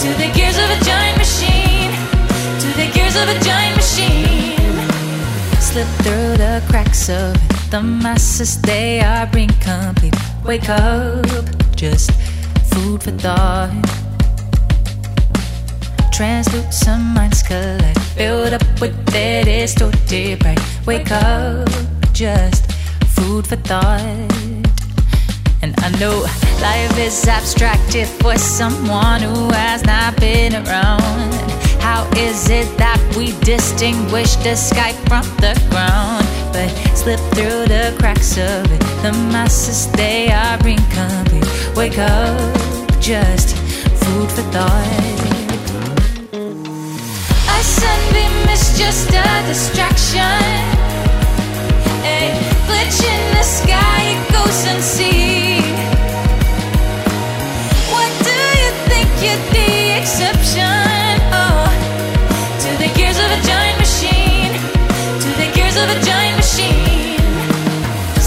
to 0.00 0.08
the 0.20 0.28
gears 0.34 0.58
of 0.58 0.68
a 0.68 0.84
giant 0.84 1.16
machine, 1.16 1.92
to 2.60 2.68
the 2.76 2.90
gears 2.92 3.16
of 3.16 3.26
a 3.26 3.40
giant 3.40 3.76
machine. 3.76 4.60
Slip 5.60 5.88
through 6.04 6.36
the 6.36 6.62
cracks 6.68 7.08
of. 7.08 7.34
The 7.70 7.80
masses, 7.80 8.60
they 8.60 9.00
are 9.00 9.30
incomplete. 9.34 10.14
Wake 10.44 10.68
up, 10.68 11.24
just 11.74 12.12
food 12.70 13.02
for 13.02 13.12
thought. 13.12 14.09
Translucent 16.12 17.02
minds 17.14 17.42
collect, 17.42 17.98
build 18.16 18.52
up 18.52 18.80
with 18.80 18.94
their 19.06 19.42
distorted 19.44 20.38
pride. 20.40 20.60
Wake 20.84 21.10
up, 21.10 21.68
just 22.12 22.70
food 23.14 23.46
for 23.46 23.56
thought. 23.56 24.00
And 25.62 25.74
I 25.78 25.88
know 25.98 26.20
life 26.60 26.98
is 26.98 27.26
abstracted 27.26 28.06
for 28.06 28.36
someone 28.36 29.22
who 29.22 29.50
has 29.50 29.82
not 29.84 30.20
been 30.20 30.54
around. 30.54 31.32
How 31.80 32.06
is 32.16 32.50
it 32.50 32.68
that 32.76 33.00
we 33.16 33.32
distinguish 33.40 34.36
the 34.36 34.56
sky 34.56 34.92
from 35.08 35.24
the 35.36 35.54
ground? 35.70 36.26
But 36.52 36.68
slip 36.96 37.20
through 37.34 37.66
the 37.66 37.96
cracks 37.98 38.36
of 38.36 38.70
it. 38.70 38.80
The 39.02 39.12
masses, 39.32 39.90
they 39.92 40.30
are 40.30 40.58
incomplete. 40.66 41.48
Wake 41.76 41.98
up, 41.98 43.00
just 43.00 43.56
food 43.56 44.30
for 44.30 44.42
thought. 44.52 45.29
Sunbeam 47.80 48.34
is 48.54 48.64
just 48.78 49.08
a 49.08 49.28
distraction. 49.48 50.50
A 52.04 52.20
glitch 52.66 53.00
in 53.14 53.22
the 53.36 53.42
sky, 53.42 54.00
it 54.14 54.22
goes 54.36 54.60
unseen. 54.72 55.64
What 57.92 58.10
do 58.26 58.36
you 58.62 58.70
think 58.90 59.08
you're 59.24 59.44
the 59.56 59.70
exception? 60.00 61.14
Oh, 61.32 61.64
to 62.62 62.70
the 62.82 62.90
gears 62.96 63.18
of 63.24 63.30
a 63.38 63.40
giant 63.48 63.78
machine, 63.78 64.52
to 65.24 65.28
the 65.40 65.48
gears 65.54 65.76
of 65.82 65.88
a 65.88 65.98
giant 66.04 66.36
machine. 66.36 67.20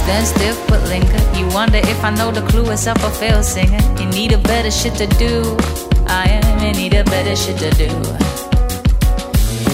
Stand 0.01 0.25
still 0.25 0.57
but 0.67 0.81
linger. 0.93 1.21
You 1.37 1.47
wonder 1.53 1.77
if 1.77 2.03
I 2.03 2.09
know 2.09 2.31
the 2.31 2.41
clue 2.49 2.69
is 2.71 2.87
up 2.87 3.03
or 3.03 3.11
fail 3.11 3.43
singer. 3.43 3.83
You 3.99 4.07
need 4.07 4.31
a 4.33 4.39
better 4.39 4.71
shit 4.71 4.95
to 4.95 5.07
do. 5.17 5.57
I 6.07 6.25
am 6.29 6.63
in 6.65 6.75
need 6.75 6.93
a 6.95 7.03
better 7.03 7.35
shit 7.35 7.57
to 7.59 7.71
do. 7.71 8.52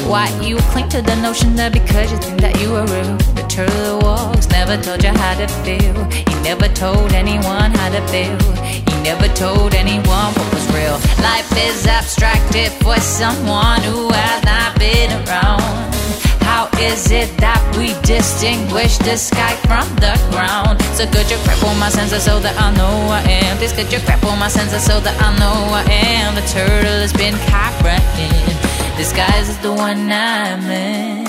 Why 0.09 0.25
you 0.41 0.57
cling 0.73 0.89
to 0.89 1.03
the 1.03 1.13
notion 1.21 1.55
that 1.61 1.71
because 1.71 2.11
you 2.11 2.17
think 2.17 2.41
that 2.41 2.57
you 2.57 2.73
are 2.73 2.87
real, 2.89 3.13
the 3.37 3.45
turtle 3.45 4.01
walks 4.01 4.49
never 4.49 4.73
told 4.81 5.05
you 5.05 5.13
how 5.13 5.37
to 5.37 5.45
feel. 5.61 5.93
He 6.09 6.33
never 6.41 6.65
told 6.65 7.13
anyone 7.13 7.69
how 7.77 7.93
to 7.93 8.01
feel. 8.09 8.33
He 8.65 8.95
never 9.05 9.29
told 9.37 9.77
anyone 9.77 10.33
what 10.33 10.49
was 10.49 10.65
real. 10.73 10.97
Life 11.21 11.45
is 11.61 11.85
abstracted 11.85 12.73
for 12.81 12.97
someone 12.97 13.85
who 13.85 14.09
has 14.09 14.41
not 14.49 14.73
been 14.81 15.13
around. 15.29 15.93
How 16.41 16.65
is 16.81 17.13
it 17.13 17.29
that 17.37 17.61
we 17.77 17.93
distinguish 18.01 18.97
the 19.05 19.13
sky 19.13 19.53
from 19.69 19.85
the 20.01 20.17
ground? 20.33 20.81
So 20.97 21.05
could 21.05 21.29
you 21.29 21.37
on 21.69 21.77
my 21.77 21.93
senses 21.93 22.25
so 22.25 22.41
that 22.41 22.57
I 22.57 22.73
know 22.73 23.13
I 23.13 23.21
am? 23.45 23.61
Please 23.61 23.77
could 23.77 23.93
you 23.93 24.01
on 24.01 24.39
my 24.41 24.49
senses 24.49 24.81
so 24.81 24.99
that 25.05 25.13
I 25.21 25.29
know 25.37 25.53
I 25.69 25.85
am? 25.85 26.33
The 26.33 26.41
turtle 26.49 26.97
has 26.97 27.13
been 27.13 27.37
copying. 27.45 28.68
Disguise 28.99 29.47
is 29.47 29.57
the 29.59 29.71
one 29.71 30.11
I'm 30.11 30.69
in. 30.69 31.25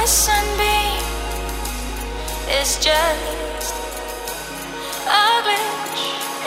A 0.00 0.06
sunbeam 0.06 1.02
is 2.62 2.78
just 2.78 3.74
a 5.10 5.26
glitch 5.42 6.04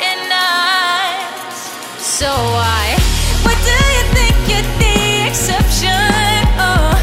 in 0.08 0.20
eyes. 0.32 1.60
So 2.00 2.32
why? 2.32 2.96
What 3.44 3.60
do 3.68 3.78
you 3.96 4.04
think 4.16 4.36
you're 4.48 4.72
the 4.80 5.28
exception? 5.28 6.48
Oh, 6.64 6.96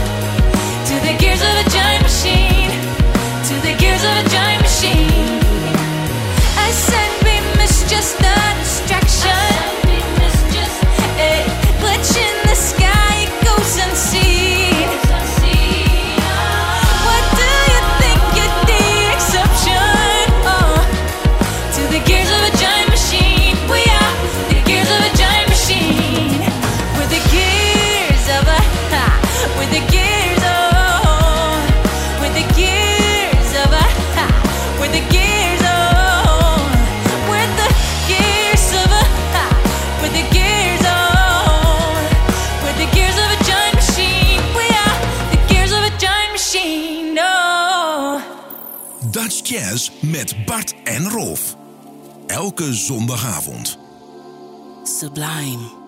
to 0.89 0.95
the 1.05 1.15
gears 1.21 1.43
of 1.43 1.55
a 1.65 1.69
giant 1.69 2.03
machine, 2.03 2.73
to 3.45 3.55
the 3.61 3.77
gears 3.77 4.05
of 4.09 4.25
a 4.25 4.27
giant 4.31 4.63
machine. 4.63 5.37
A 6.65 6.73
sunbeam 6.73 7.45
is 7.61 7.85
just 7.91 8.17
a 8.21 8.37
distraction. 8.59 9.54
Elke 52.55 52.75
zondagavond. 52.75 53.79
Sublime. 54.85 55.84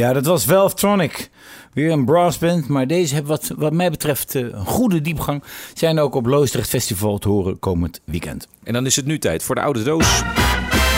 Ja, 0.00 0.12
dat 0.12 0.26
was 0.26 0.44
Valvetronic. 0.44 1.30
Weer 1.72 1.90
een 1.90 2.04
brassband, 2.04 2.68
maar 2.68 2.86
deze 2.86 3.14
hebben 3.14 3.32
wat, 3.32 3.52
wat 3.56 3.72
mij 3.72 3.90
betreft 3.90 4.34
eh, 4.34 4.42
een 4.42 4.66
goede 4.66 5.00
diepgang. 5.00 5.42
Zijn 5.74 5.98
ook 5.98 6.14
op 6.14 6.26
Loosdrecht 6.26 6.68
Festival 6.68 7.18
te 7.18 7.28
horen 7.28 7.58
komend 7.58 8.00
weekend. 8.04 8.48
En 8.62 8.72
dan 8.72 8.86
is 8.86 8.96
het 8.96 9.06
nu 9.06 9.18
tijd 9.18 9.42
voor 9.42 9.54
de 9.54 9.60
oude 9.60 9.82
doos. 9.82 10.22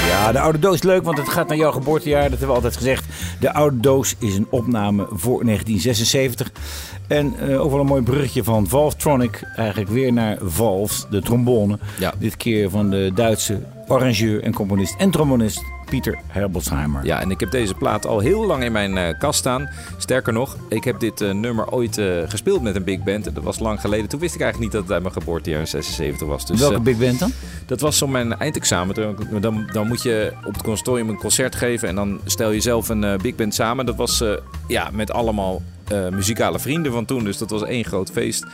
Ja, 0.08 0.32
de 0.32 0.40
oude 0.40 0.58
doos 0.58 0.74
is 0.74 0.82
leuk, 0.82 1.02
want 1.02 1.18
het 1.18 1.28
gaat 1.28 1.48
naar 1.48 1.56
jouw 1.56 1.72
geboortejaar. 1.72 2.22
Dat 2.22 2.30
hebben 2.30 2.48
we 2.48 2.54
altijd 2.54 2.76
gezegd. 2.76 3.04
De 3.40 3.52
oude 3.52 3.80
doos 3.80 4.14
is 4.18 4.36
een 4.36 4.46
opname 4.50 5.06
voor 5.08 5.44
1976. 5.44 6.50
En 7.08 7.34
eh, 7.38 7.60
ook 7.60 7.70
wel 7.70 7.80
een 7.80 7.86
mooi 7.86 8.02
bruggetje 8.02 8.44
van 8.44 8.68
Valvetronic. 8.68 9.42
Eigenlijk 9.56 9.90
weer 9.90 10.12
naar 10.12 10.38
Valves, 10.42 11.06
de 11.10 11.22
trombone. 11.22 11.78
Ja. 11.98 12.14
Dit 12.18 12.36
keer 12.36 12.70
van 12.70 12.90
de 12.90 13.10
Duitse 13.14 13.62
arrangeur 13.86 14.42
en 14.42 14.54
componist 14.54 14.94
en 14.98 15.10
trombonist 15.10 15.62
Pieter 15.92 16.18
Herbolzheimer. 16.26 17.04
Ja, 17.04 17.20
en 17.20 17.30
ik 17.30 17.40
heb 17.40 17.50
deze 17.50 17.74
plaat 17.74 18.06
al 18.06 18.18
heel 18.18 18.46
lang 18.46 18.64
in 18.64 18.72
mijn 18.72 18.96
eh, 18.96 19.18
kast 19.18 19.38
staan. 19.38 19.70
Sterker 19.96 20.32
nog, 20.32 20.56
ik 20.68 20.84
heb 20.84 21.00
dit 21.00 21.20
eh, 21.20 21.30
nummer 21.30 21.70
ooit 21.70 21.98
eh, 21.98 22.06
gespeeld 22.26 22.62
met 22.62 22.76
een 22.76 22.84
big 22.84 23.02
band. 23.02 23.34
Dat 23.34 23.44
was 23.44 23.58
lang 23.58 23.80
geleden. 23.80 24.08
Toen 24.08 24.20
wist 24.20 24.34
ik 24.34 24.40
eigenlijk 24.40 24.72
niet 24.72 24.80
dat 24.80 24.82
het 24.82 24.92
uit 24.92 25.02
mijn 25.02 25.22
geboortejaar 25.22 25.60
in 25.60 25.66
76 25.66 26.28
was. 26.28 26.46
Dus, 26.46 26.60
Welke 26.60 26.80
big 26.80 26.98
band 26.98 27.18
dan? 27.18 27.32
Dat 27.66 27.80
was 27.80 28.02
op 28.02 28.10
mijn 28.10 28.38
eindexamen. 28.38 28.94
Dan, 28.94 29.40
dan, 29.40 29.68
dan 29.72 29.88
moet 29.88 30.02
je 30.02 30.32
op 30.44 30.52
het 30.52 30.62
consortium 30.62 31.08
een 31.08 31.16
concert 31.16 31.54
geven 31.54 31.88
en 31.88 31.94
dan 31.94 32.20
stel 32.24 32.50
je 32.50 32.60
zelf 32.60 32.88
een 32.88 33.18
big 33.22 33.34
band 33.34 33.54
samen. 33.54 33.86
Dat 33.86 33.96
was 33.96 34.24
ja, 34.66 34.90
met 34.92 35.12
allemaal 35.12 35.62
eh, 35.92 36.08
muzikale 36.08 36.58
vrienden 36.58 36.92
van 36.92 37.04
toen. 37.04 37.24
Dus 37.24 37.38
dat 37.38 37.50
was 37.50 37.62
één 37.62 37.84
groot 37.84 38.10
feest. 38.10 38.44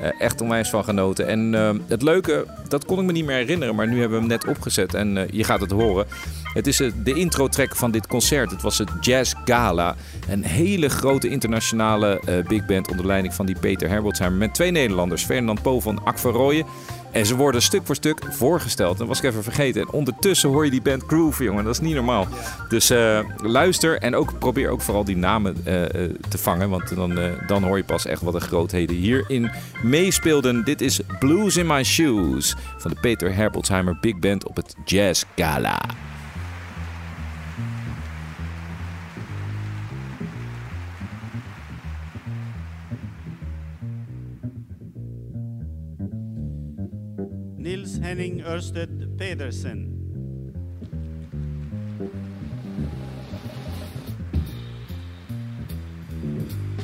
Eh, 0.00 0.20
echt 0.20 0.40
onwijs 0.40 0.70
van 0.70 0.84
genoten. 0.84 1.26
En 1.26 1.54
eh, 1.54 1.70
het 1.86 2.02
leuke, 2.02 2.46
dat 2.68 2.84
kon 2.84 2.98
ik 2.98 3.04
me 3.04 3.12
niet 3.12 3.24
meer 3.24 3.36
herinneren, 3.36 3.74
maar 3.74 3.88
nu 3.88 4.00
hebben 4.00 4.10
we 4.10 4.18
hem 4.18 4.28
net 4.28 4.46
opgezet 4.46 4.94
en 4.94 5.28
je 5.30 5.44
gaat 5.44 5.60
het 5.60 5.70
horen. 5.70 6.06
Het 6.42 6.66
is 6.66 6.76
de 6.76 7.14
intro-track 7.14 7.76
van 7.76 7.90
dit 7.90 8.06
concert. 8.06 8.50
Het 8.50 8.62
was 8.62 8.78
het 8.78 8.90
Jazz 9.00 9.34
Gala. 9.44 9.96
Een 10.28 10.44
hele 10.44 10.88
grote 10.88 11.28
internationale 11.28 12.20
big 12.48 12.66
band 12.66 12.90
onder 12.90 13.06
leiding 13.06 13.34
van 13.34 13.46
die 13.46 13.58
Peter 13.58 13.88
Herbolzheimer 13.88 14.38
met 14.38 14.54
twee 14.54 14.70
Nederlanders, 14.70 15.24
Ferdinand 15.24 15.62
Po 15.62 15.80
van 15.80 16.04
Ak 16.04 16.18
van 16.18 16.32
Rooyen. 16.32 16.66
En 17.14 17.26
ze 17.26 17.36
worden 17.36 17.62
stuk 17.62 17.80
voor 17.84 17.94
stuk 17.94 18.20
voorgesteld. 18.30 18.98
Dat 18.98 19.06
was 19.06 19.18
ik 19.18 19.24
even 19.24 19.42
vergeten. 19.42 19.80
En 19.80 19.90
ondertussen 19.90 20.48
hoor 20.48 20.64
je 20.64 20.70
die 20.70 20.82
band 20.82 21.02
groove, 21.06 21.44
jongen. 21.44 21.64
Dat 21.64 21.74
is 21.74 21.80
niet 21.80 21.94
normaal. 21.94 22.26
Dus 22.68 22.90
eh, 22.90 23.18
luister 23.36 23.98
en 23.98 24.14
ook, 24.14 24.38
probeer 24.38 24.68
ook 24.68 24.80
vooral 24.80 25.04
die 25.04 25.16
namen 25.16 25.56
eh, 25.64 25.82
eh, 25.84 26.10
te 26.28 26.38
vangen. 26.38 26.70
Want 26.70 26.94
dan, 26.94 27.18
dan 27.46 27.62
hoor 27.62 27.76
je 27.76 27.84
pas 27.84 28.06
echt 28.06 28.22
wat 28.22 28.32
de 28.32 28.40
grootheden 28.40 28.96
hierin 28.96 29.50
meespeelden. 29.82 30.64
Dit 30.64 30.80
is 30.80 31.00
Blues 31.18 31.56
in 31.56 31.66
My 31.66 31.84
Shoes 31.84 32.56
van 32.78 32.90
de 32.90 33.00
Peter 33.00 33.34
Herbolzheimer 33.34 33.98
Big 34.00 34.18
Band 34.18 34.48
op 34.48 34.56
het 34.56 34.74
Jazz 34.84 35.24
Gala. 35.36 35.80
Henning 48.04 48.42
Ørsted 48.46 49.18
Pedersen. 49.18 49.88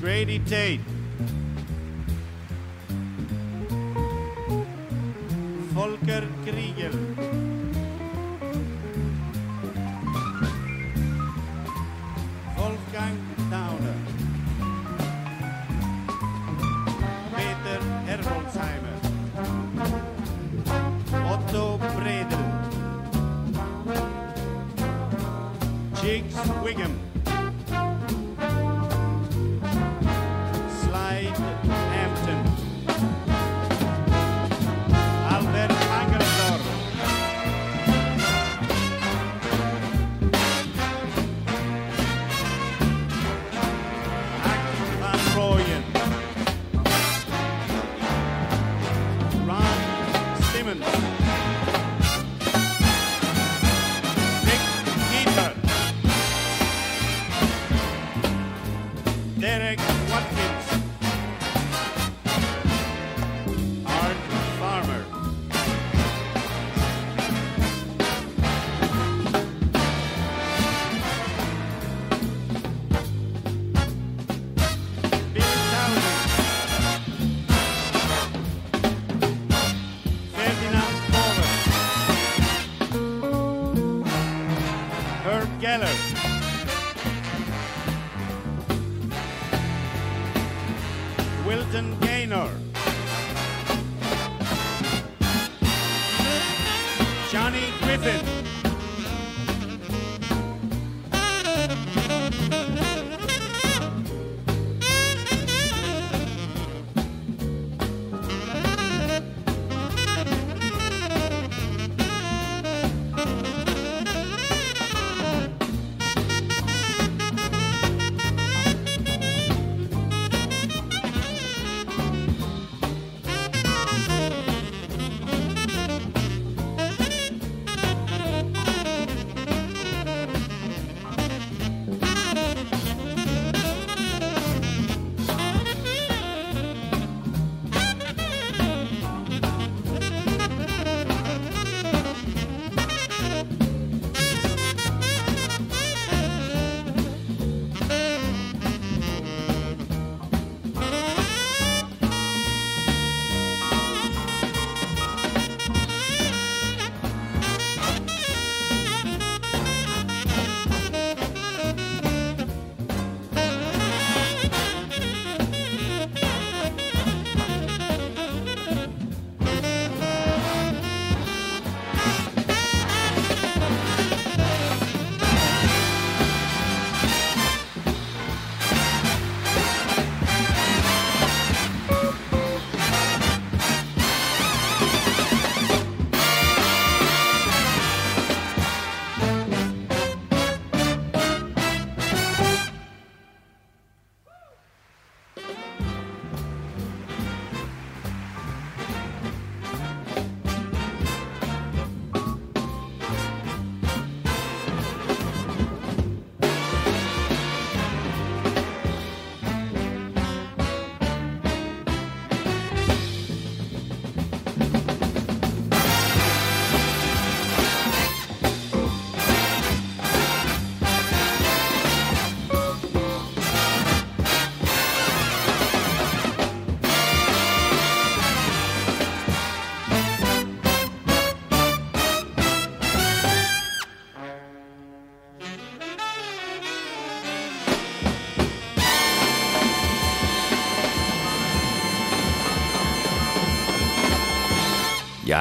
Grady 0.01 0.39
Tate. 0.47 0.81
Volker 5.75 6.25
Kriegel. 6.45 6.93
Wolfgang 12.57 13.30
Jigs 26.01 26.35
Wiggum. 26.65 27.10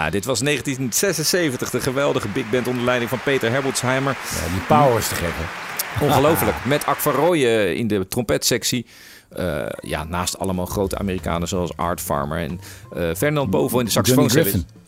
Ja, 0.09 0.15
dit 0.15 0.25
was 0.25 0.39
1976, 0.39 1.69
de 1.69 1.81
geweldige 1.81 2.27
big 2.27 2.49
band 2.49 2.67
onder 2.67 2.83
leiding 2.83 3.09
van 3.09 3.19
Peter 3.23 3.51
Herbolzheimer. 3.51 4.17
Ja, 4.31 4.53
die 4.53 4.61
power 4.61 4.97
is 4.97 5.07
te 5.07 5.15
gek, 5.15 5.29
hè? 5.33 6.05
Ongelooflijk. 6.05 6.65
Met 6.65 6.85
Ak 6.85 6.97
van 6.97 7.13
Rooyen 7.13 7.75
in 7.75 7.87
de 7.87 8.07
trompetsectie. 8.07 8.85
Eh, 9.29 9.65
ja, 9.79 10.03
naast 10.03 10.39
allemaal 10.39 10.65
grote 10.65 10.97
Amerikanen 10.97 11.47
zoals 11.47 11.77
Art 11.77 12.01
Farmer 12.01 12.37
en 12.37 12.59
eh, 12.93 13.15
Fernand 13.15 13.49
Bovo 13.49 13.79
in 13.79 13.85
de 13.85 13.91
saxofoons. 13.91 14.37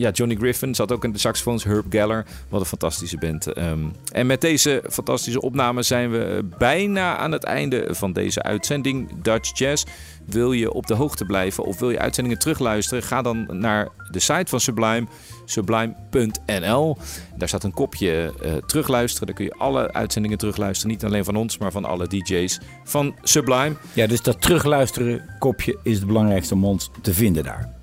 Ja, 0.01 0.09
Johnny 0.09 0.35
Griffin 0.35 0.75
zat 0.75 0.91
ook 0.91 1.03
in 1.03 1.11
de 1.11 1.19
saxofoons. 1.19 1.63
Herb 1.63 1.85
Geller, 1.89 2.25
wat 2.49 2.59
een 2.59 2.65
fantastische 2.65 3.17
band. 3.17 3.47
Ehm, 3.47 3.79
en 4.11 4.27
met 4.27 4.41
deze 4.41 4.83
fantastische 4.89 5.41
opname 5.41 5.83
zijn 5.83 6.11
we 6.11 6.47
bijna 6.57 7.17
aan 7.17 7.31
het 7.31 7.43
einde 7.43 7.87
van 7.89 8.13
deze 8.13 8.43
uitzending 8.43 9.21
Dutch 9.21 9.57
Jazz. 9.57 9.83
Wil 10.25 10.51
je 10.51 10.73
op 10.73 10.87
de 10.87 10.93
hoogte 10.93 11.25
blijven 11.25 11.63
of 11.63 11.79
wil 11.79 11.89
je 11.89 11.99
uitzendingen 11.99 12.39
terugluisteren? 12.39 13.03
Ga 13.03 13.21
dan 13.21 13.47
naar 13.59 13.89
de 14.11 14.19
site 14.19 14.45
van 14.45 14.59
Sublime, 14.59 15.07
sublime.nl. 15.45 16.97
Daar 17.37 17.47
staat 17.47 17.63
een 17.63 17.73
kopje 17.73 18.33
eh, 18.41 18.53
terugluisteren. 18.53 19.27
Daar 19.27 19.35
kun 19.35 19.45
je 19.45 19.55
alle 19.55 19.93
uitzendingen 19.93 20.37
terugluisteren. 20.37 20.91
Niet 20.91 21.05
alleen 21.05 21.23
van 21.23 21.35
ons, 21.35 21.57
maar 21.57 21.71
van 21.71 21.85
alle 21.85 22.07
DJ's 22.07 22.59
van 22.83 23.15
Sublime. 23.23 23.75
Ja, 23.93 24.07
dus 24.07 24.21
dat 24.21 24.41
terugluisteren 24.41 25.35
kopje 25.39 25.77
is 25.83 25.97
het 25.97 26.07
belangrijkste 26.07 26.53
om 26.53 26.65
ons 26.65 26.91
te 27.01 27.13
vinden 27.13 27.43
daar. 27.43 27.79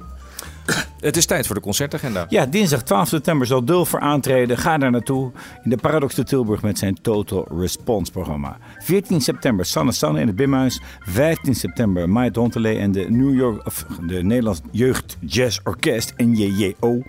Het 1.01 1.17
is 1.17 1.27
tijd 1.27 1.47
voor 1.47 1.55
de 1.55 1.61
concertagenda. 1.61 2.27
Ja, 2.29 2.47
dinsdag 2.47 2.83
12 2.83 3.09
september 3.09 3.47
zal 3.47 3.65
Dulfer 3.65 4.01
aantreden. 4.01 4.59
Ga 4.59 4.79
daar 4.79 4.91
naartoe 4.91 5.31
in 5.63 5.71
de 5.71 5.77
Paradox 5.77 6.15
de 6.15 6.25
Tilburg 6.25 6.63
met 6.63 6.79
zijn 6.79 6.99
Total 7.01 7.49
Response 7.59 8.13
programma. 8.13 8.57
14 8.79 9.21
september 9.21 9.65
Sanne 9.65 9.93
Sanne 9.93 10.21
in 10.21 10.27
het 10.27 10.37
Bimhuis. 10.37 10.81
15 11.01 11.55
september 11.55 12.09
Maait 12.09 12.37
Hontele 12.37 12.79
en 12.79 12.93
de 12.93 13.11
New 13.11 13.35
York, 13.35 13.67
of 13.67 13.87
de 14.07 14.23
Nederlands 14.23 14.61
Jeugd 14.71 15.17
Jazz 15.21 15.61
Orkest 15.65 16.15
NJJO. 16.17 17.03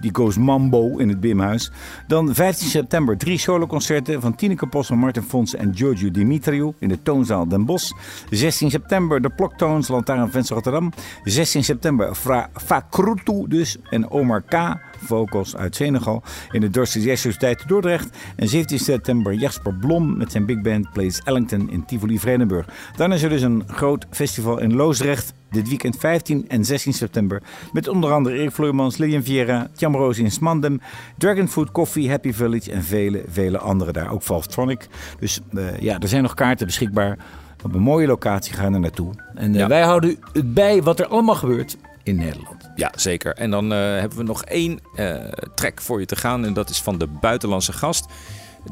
Die 0.00 0.10
goes 0.12 0.36
Mambo 0.36 0.96
in 0.96 1.08
het 1.08 1.20
Bimhuis. 1.20 1.70
Dan 2.06 2.34
15 2.34 2.68
september 2.68 3.16
drie 3.16 3.38
soloconcerten 3.38 4.20
van 4.20 4.34
Tineke 4.34 4.66
Possel, 4.66 4.96
Martin 4.96 5.22
Fons 5.22 5.54
en 5.54 5.72
Giorgio 5.74 6.10
Dimitriou 6.10 6.72
in 6.78 6.88
de 6.88 7.02
Toonzaal 7.02 7.48
Den 7.48 7.64
Bosch. 7.64 7.92
16 8.30 8.70
september 8.70 9.22
de 9.22 9.28
Ploktoons, 9.28 9.88
Lantaarnfans 9.88 10.50
Rotterdam. 10.50 10.92
16 11.24 11.64
september 11.64 12.14
Fra 12.14 12.48
Fakrutu 12.54 13.35
dus 13.44 13.76
en 13.90 14.10
Omar 14.10 14.42
K. 14.42 14.76
vocals 15.04 15.56
uit 15.56 15.76
Senegal 15.76 16.22
in 16.50 16.60
de 16.60 16.70
Dorset 16.70 17.02
Jazz 17.02 17.36
te 17.36 17.56
Dordrecht. 17.66 18.16
En 18.36 18.48
17 18.48 18.78
september 18.78 19.34
Jasper 19.34 19.74
Blom 19.74 20.16
met 20.16 20.32
zijn 20.32 20.46
big 20.46 20.60
band 20.60 20.92
plays 20.92 21.20
Ellington 21.24 21.70
in 21.70 21.84
Tivoli 21.84 22.18
Vredenburg. 22.18 22.66
Dan 22.96 23.12
is 23.12 23.22
er 23.22 23.28
dus 23.28 23.42
een 23.42 23.62
groot 23.66 24.06
festival 24.10 24.60
in 24.60 24.74
Loosdrecht. 24.74 25.34
Dit 25.50 25.68
weekend 25.68 25.96
15 25.96 26.48
en 26.48 26.64
16 26.64 26.92
september. 26.92 27.42
Met 27.72 27.88
onder 27.88 28.12
andere 28.12 28.36
Erik 28.38 28.52
Vloeimans, 28.52 28.96
Lilian 28.96 29.22
Vieira, 29.22 29.68
Tjam 29.74 29.94
Roos 29.94 30.18
in 30.18 30.30
Smandem, 30.30 30.80
Dragonfood 31.18 31.70
Coffee, 31.72 32.10
Happy 32.10 32.32
Village 32.32 32.72
en 32.72 32.82
vele, 32.82 33.24
vele 33.28 33.58
andere 33.58 33.92
daar. 33.92 34.10
Ook 34.10 34.22
Valvetronic. 34.22 34.86
Dus 35.18 35.40
eh, 35.54 35.78
ja, 35.78 35.98
er 35.98 36.08
zijn 36.08 36.22
nog 36.22 36.34
kaarten 36.34 36.66
beschikbaar. 36.66 37.18
Op 37.64 37.74
een 37.74 37.80
mooie 37.82 38.06
locatie 38.06 38.54
gaan 38.54 38.74
er 38.74 38.80
naartoe. 38.80 39.12
En 39.34 39.52
eh, 39.52 39.58
Ja. 39.58 39.68
wij 39.68 39.82
houden 39.82 40.16
het 40.32 40.54
bij 40.54 40.82
wat 40.82 41.00
er 41.00 41.06
allemaal 41.06 41.34
gebeurt 41.34 41.76
in 42.02 42.16
Nederland. 42.16 42.55
Ja, 42.76 42.92
zeker. 42.96 43.34
En 43.34 43.50
dan 43.50 43.72
eh, 43.72 43.78
hebben 43.78 44.18
we 44.18 44.24
nog 44.24 44.44
één 44.44 44.80
eh, 44.94 45.16
track 45.54 45.80
voor 45.80 46.00
je 46.00 46.06
te 46.06 46.16
gaan. 46.16 46.44
En 46.44 46.52
dat 46.52 46.70
is 46.70 46.82
van 46.82 46.98
de 46.98 47.06
buitenlandse 47.06 47.72
gast. 47.72 48.06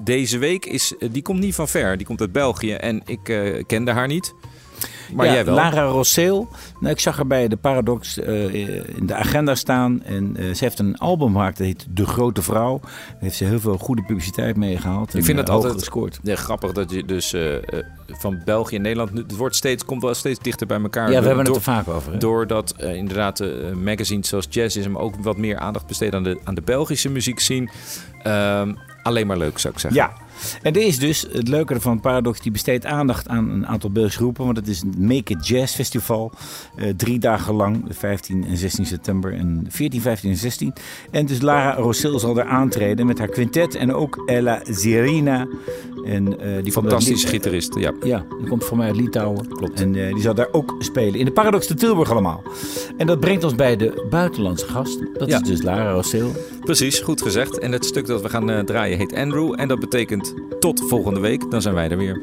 Deze 0.00 0.38
week 0.38 0.66
is, 0.66 0.96
eh, 0.96 1.08
die 1.12 1.22
komt 1.22 1.40
niet 1.40 1.54
van 1.54 1.68
ver. 1.68 1.96
Die 1.96 2.06
komt 2.06 2.20
uit 2.20 2.32
België. 2.32 2.72
En 2.72 3.02
ik 3.06 3.22
kende 3.66 3.90
haar 3.90 4.06
niet. 4.06 4.34
Maar 5.14 5.26
ja, 5.26 5.32
jij 5.32 5.44
wel. 5.44 5.54
Lara 5.54 5.84
Rosseel. 5.84 6.48
Nou, 6.80 6.92
ik 6.92 7.00
zag 7.00 7.16
haar 7.16 7.26
bij 7.26 7.48
de 7.48 7.56
Paradox 7.56 8.18
eh, 8.18 8.54
in 8.96 9.06
de 9.06 9.14
agenda 9.14 9.54
staan. 9.54 10.02
En 10.02 10.36
eh, 10.36 10.54
ze 10.54 10.64
heeft 10.64 10.78
een 10.78 10.98
album 10.98 11.26
gemaakt 11.26 11.58
dat 11.58 11.66
heet 11.66 11.86
De 11.90 12.06
Grote 12.06 12.42
Vrouw. 12.42 12.80
Daar 12.80 12.90
heeft 13.18 13.36
ze 13.36 13.44
heel 13.44 13.60
veel 13.60 13.78
goede 13.78 14.02
publiciteit 14.02 14.56
mee 14.56 14.76
gehaald. 14.78 15.14
Ik 15.14 15.24
vind 15.24 15.38
het 15.38 15.50
altijd 15.50 15.72
gescoord. 15.72 16.18
Ja, 16.22 16.36
grappig 16.36 16.72
dat 16.72 16.90
je 16.90 17.04
dus 17.04 17.32
eh, 17.32 17.56
eh, 17.56 17.62
van 18.08 18.40
België 18.44 18.76
en 18.76 18.82
Nederland... 18.82 19.10
Het 19.18 19.36
wordt 19.36 19.56
steeds, 19.56 19.84
komt 19.84 20.02
wel 20.02 20.14
steeds 20.14 20.38
dichter 20.38 20.66
bij 20.66 20.80
elkaar. 20.80 21.10
Ja, 21.10 21.20
we 21.20 21.26
hebben 21.26 21.44
het 21.46 21.56
er 21.56 21.62
vaak 21.62 21.88
over. 21.88 22.12
hè? 22.12 22.18
Doordat 22.18 22.74
eh, 22.76 22.94
inderdaad 22.94 23.40
eh, 23.40 23.48
magazines 23.82 24.28
zoals 24.28 24.46
Jazzism 24.50 24.96
ook 24.96 25.14
wat 25.20 25.36
meer 25.36 25.58
aandacht 25.58 25.86
besteden 25.86 26.14
aan 26.14 26.22
de, 26.24 26.38
aan 26.44 26.54
de 26.54 26.62
Belgische 26.62 27.08
muziek 27.08 27.40
zien. 27.40 27.70
Ehm, 28.22 28.74
alleen 29.02 29.26
maar 29.26 29.36
leuk 29.36 29.58
zou 29.58 29.74
ik 29.74 29.80
zeggen. 29.80 30.00
Ja. 30.00 30.12
En 30.62 30.74
er 30.74 30.82
is 30.86 30.98
dus, 30.98 31.26
het 31.32 31.48
leuke 31.48 31.80
van 31.80 32.00
Paradox, 32.00 32.40
die 32.40 32.52
besteedt 32.52 32.84
aandacht 32.86 33.28
aan 33.28 33.50
een 33.50 33.66
aantal 33.66 33.90
Belgische 33.90 34.18
groepen. 34.18 34.44
Want 34.44 34.56
het 34.56 34.68
is 34.68 34.82
een 34.82 34.94
Make 34.98 35.32
It 35.32 35.46
Jazz 35.46 35.74
Festival. 35.74 36.32
eh, 36.76 36.88
drie 36.96 37.18
dagen 37.18 37.54
lang, 37.54 37.84
15 37.88 38.44
en 38.46 38.56
16 38.56 38.86
september. 38.86 39.32
En 39.32 39.66
14, 39.68 40.00
15 40.00 40.30
en 40.30 40.36
16. 40.36 40.72
En 41.10 41.26
dus 41.26 41.40
Lara 41.40 41.74
Rossel 41.74 42.18
zal 42.18 42.34
daar 42.34 42.46
aantreden 42.46 43.06
met 43.06 43.18
haar 43.18 43.28
quintet. 43.28 43.74
En 43.74 43.94
ook 43.94 44.22
Ella 44.26 44.60
Zerina. 44.70 45.46
En, 46.04 46.40
eh, 46.40 46.62
die 46.62 46.72
Fantastische 46.72 47.26
gitarist. 47.28 47.74
Ja. 47.78 47.92
Ja, 48.02 48.24
die 48.40 48.48
komt 48.48 48.64
voor 48.64 48.76
mij 48.76 48.86
uit 48.86 48.96
Litouwen. 48.96 49.48
Klopt. 49.48 49.80
En 49.80 49.94
eh, 50.06 50.12
die 50.12 50.22
zal 50.22 50.34
daar 50.34 50.48
ook 50.52 50.74
spelen. 50.78 51.14
In 51.14 51.24
de 51.24 51.32
Paradox 51.32 51.66
de 51.66 51.74
Tilburg 51.74 52.10
allemaal. 52.10 52.42
En 52.96 53.06
dat 53.06 53.20
brengt 53.20 53.44
ons 53.44 53.54
bij 53.54 53.76
de 53.76 54.06
buitenlandse 54.10 54.66
gast. 54.66 54.98
Dat 55.14 55.28
Ja. 55.28 55.40
is 55.40 55.48
dus 55.48 55.62
Lara 55.62 55.92
Rossel. 55.92 56.30
Precies, 56.60 57.00
goed 57.00 57.22
gezegd. 57.22 57.58
En 57.58 57.72
het 57.72 57.84
stuk 57.84 58.06
dat 58.06 58.22
we 58.22 58.28
gaan 58.28 58.64
draaien 58.64 58.98
heet 58.98 59.14
Andrew. 59.14 59.54
En 59.60 59.68
dat 59.68 59.78
betekent 59.80 60.33
tot 60.58 60.88
volgende 60.88 61.20
week. 61.20 61.50
Dan 61.50 61.62
zijn 61.62 61.74
wij 61.74 61.90
er 61.90 61.98
weer. 61.98 62.22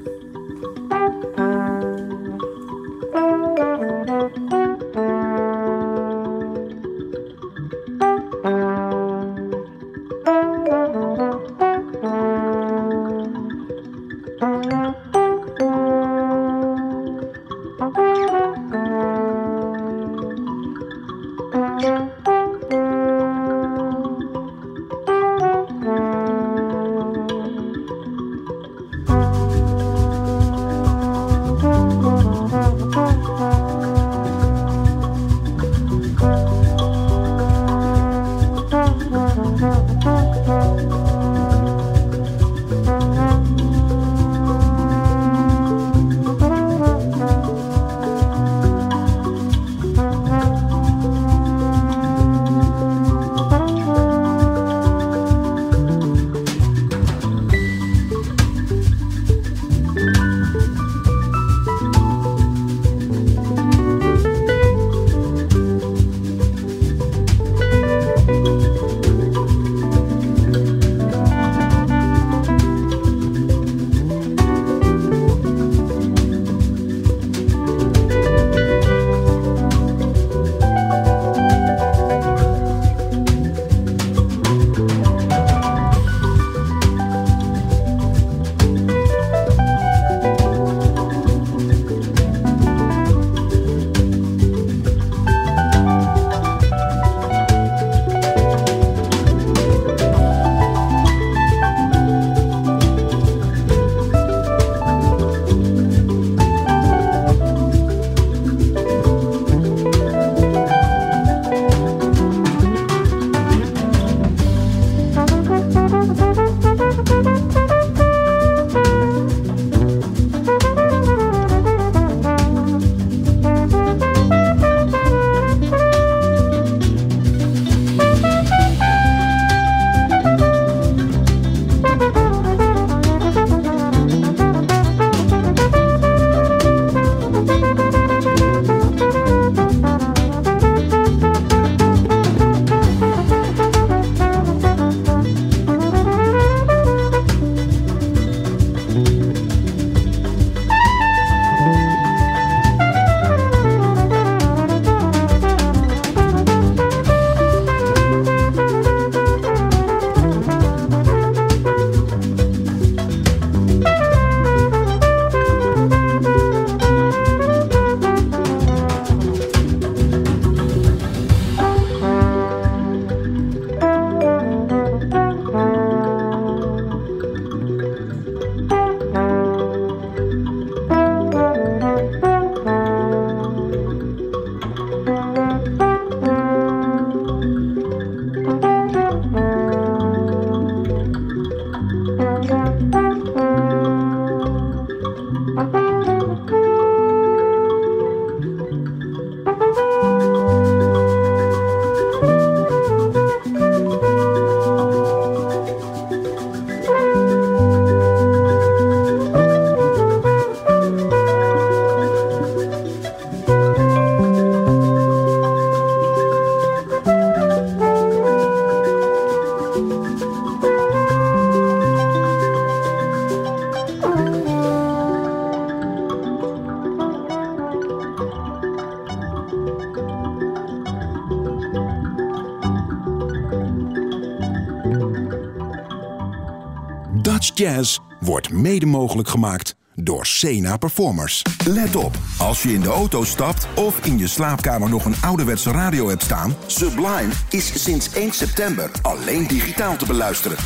Mogelijk 238.80 239.30
gemaakt 239.30 239.76
door 239.96 240.26
Sena 240.26 240.78
Performers. 240.78 241.42
Let 241.66 241.96
op, 241.96 242.18
als 242.38 242.64
je 242.64 242.74
in 242.74 242.82
de 242.82 242.90
auto 242.90 243.24
stapt 243.24 243.68
of 243.76 244.06
in 244.06 244.18
je 244.18 244.28
slaapkamer 244.28 244.90
nog 244.90 245.06
een 245.06 245.16
ouderwetse 245.22 245.72
radio 245.72 246.10
hebt 246.10 246.24
staan... 246.24 246.56
Sublime 246.66 247.30
is 247.50 247.84
sinds 247.84 248.14
1 248.14 248.32
september 248.32 248.92
alleen 249.02 249.48
digitaal 249.48 249.96
te 249.96 250.06
beluisteren. 250.06 250.58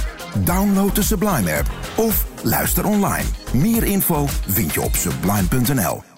Download 0.43 0.95
de 0.95 1.03
Sublime 1.03 1.57
app 1.57 1.71
of 1.95 2.25
luister 2.43 2.85
online. 2.85 3.25
Meer 3.53 3.83
info 3.83 4.25
vind 4.47 4.73
je 4.73 4.81
op 4.81 4.95
sublime.nl. 4.95 6.14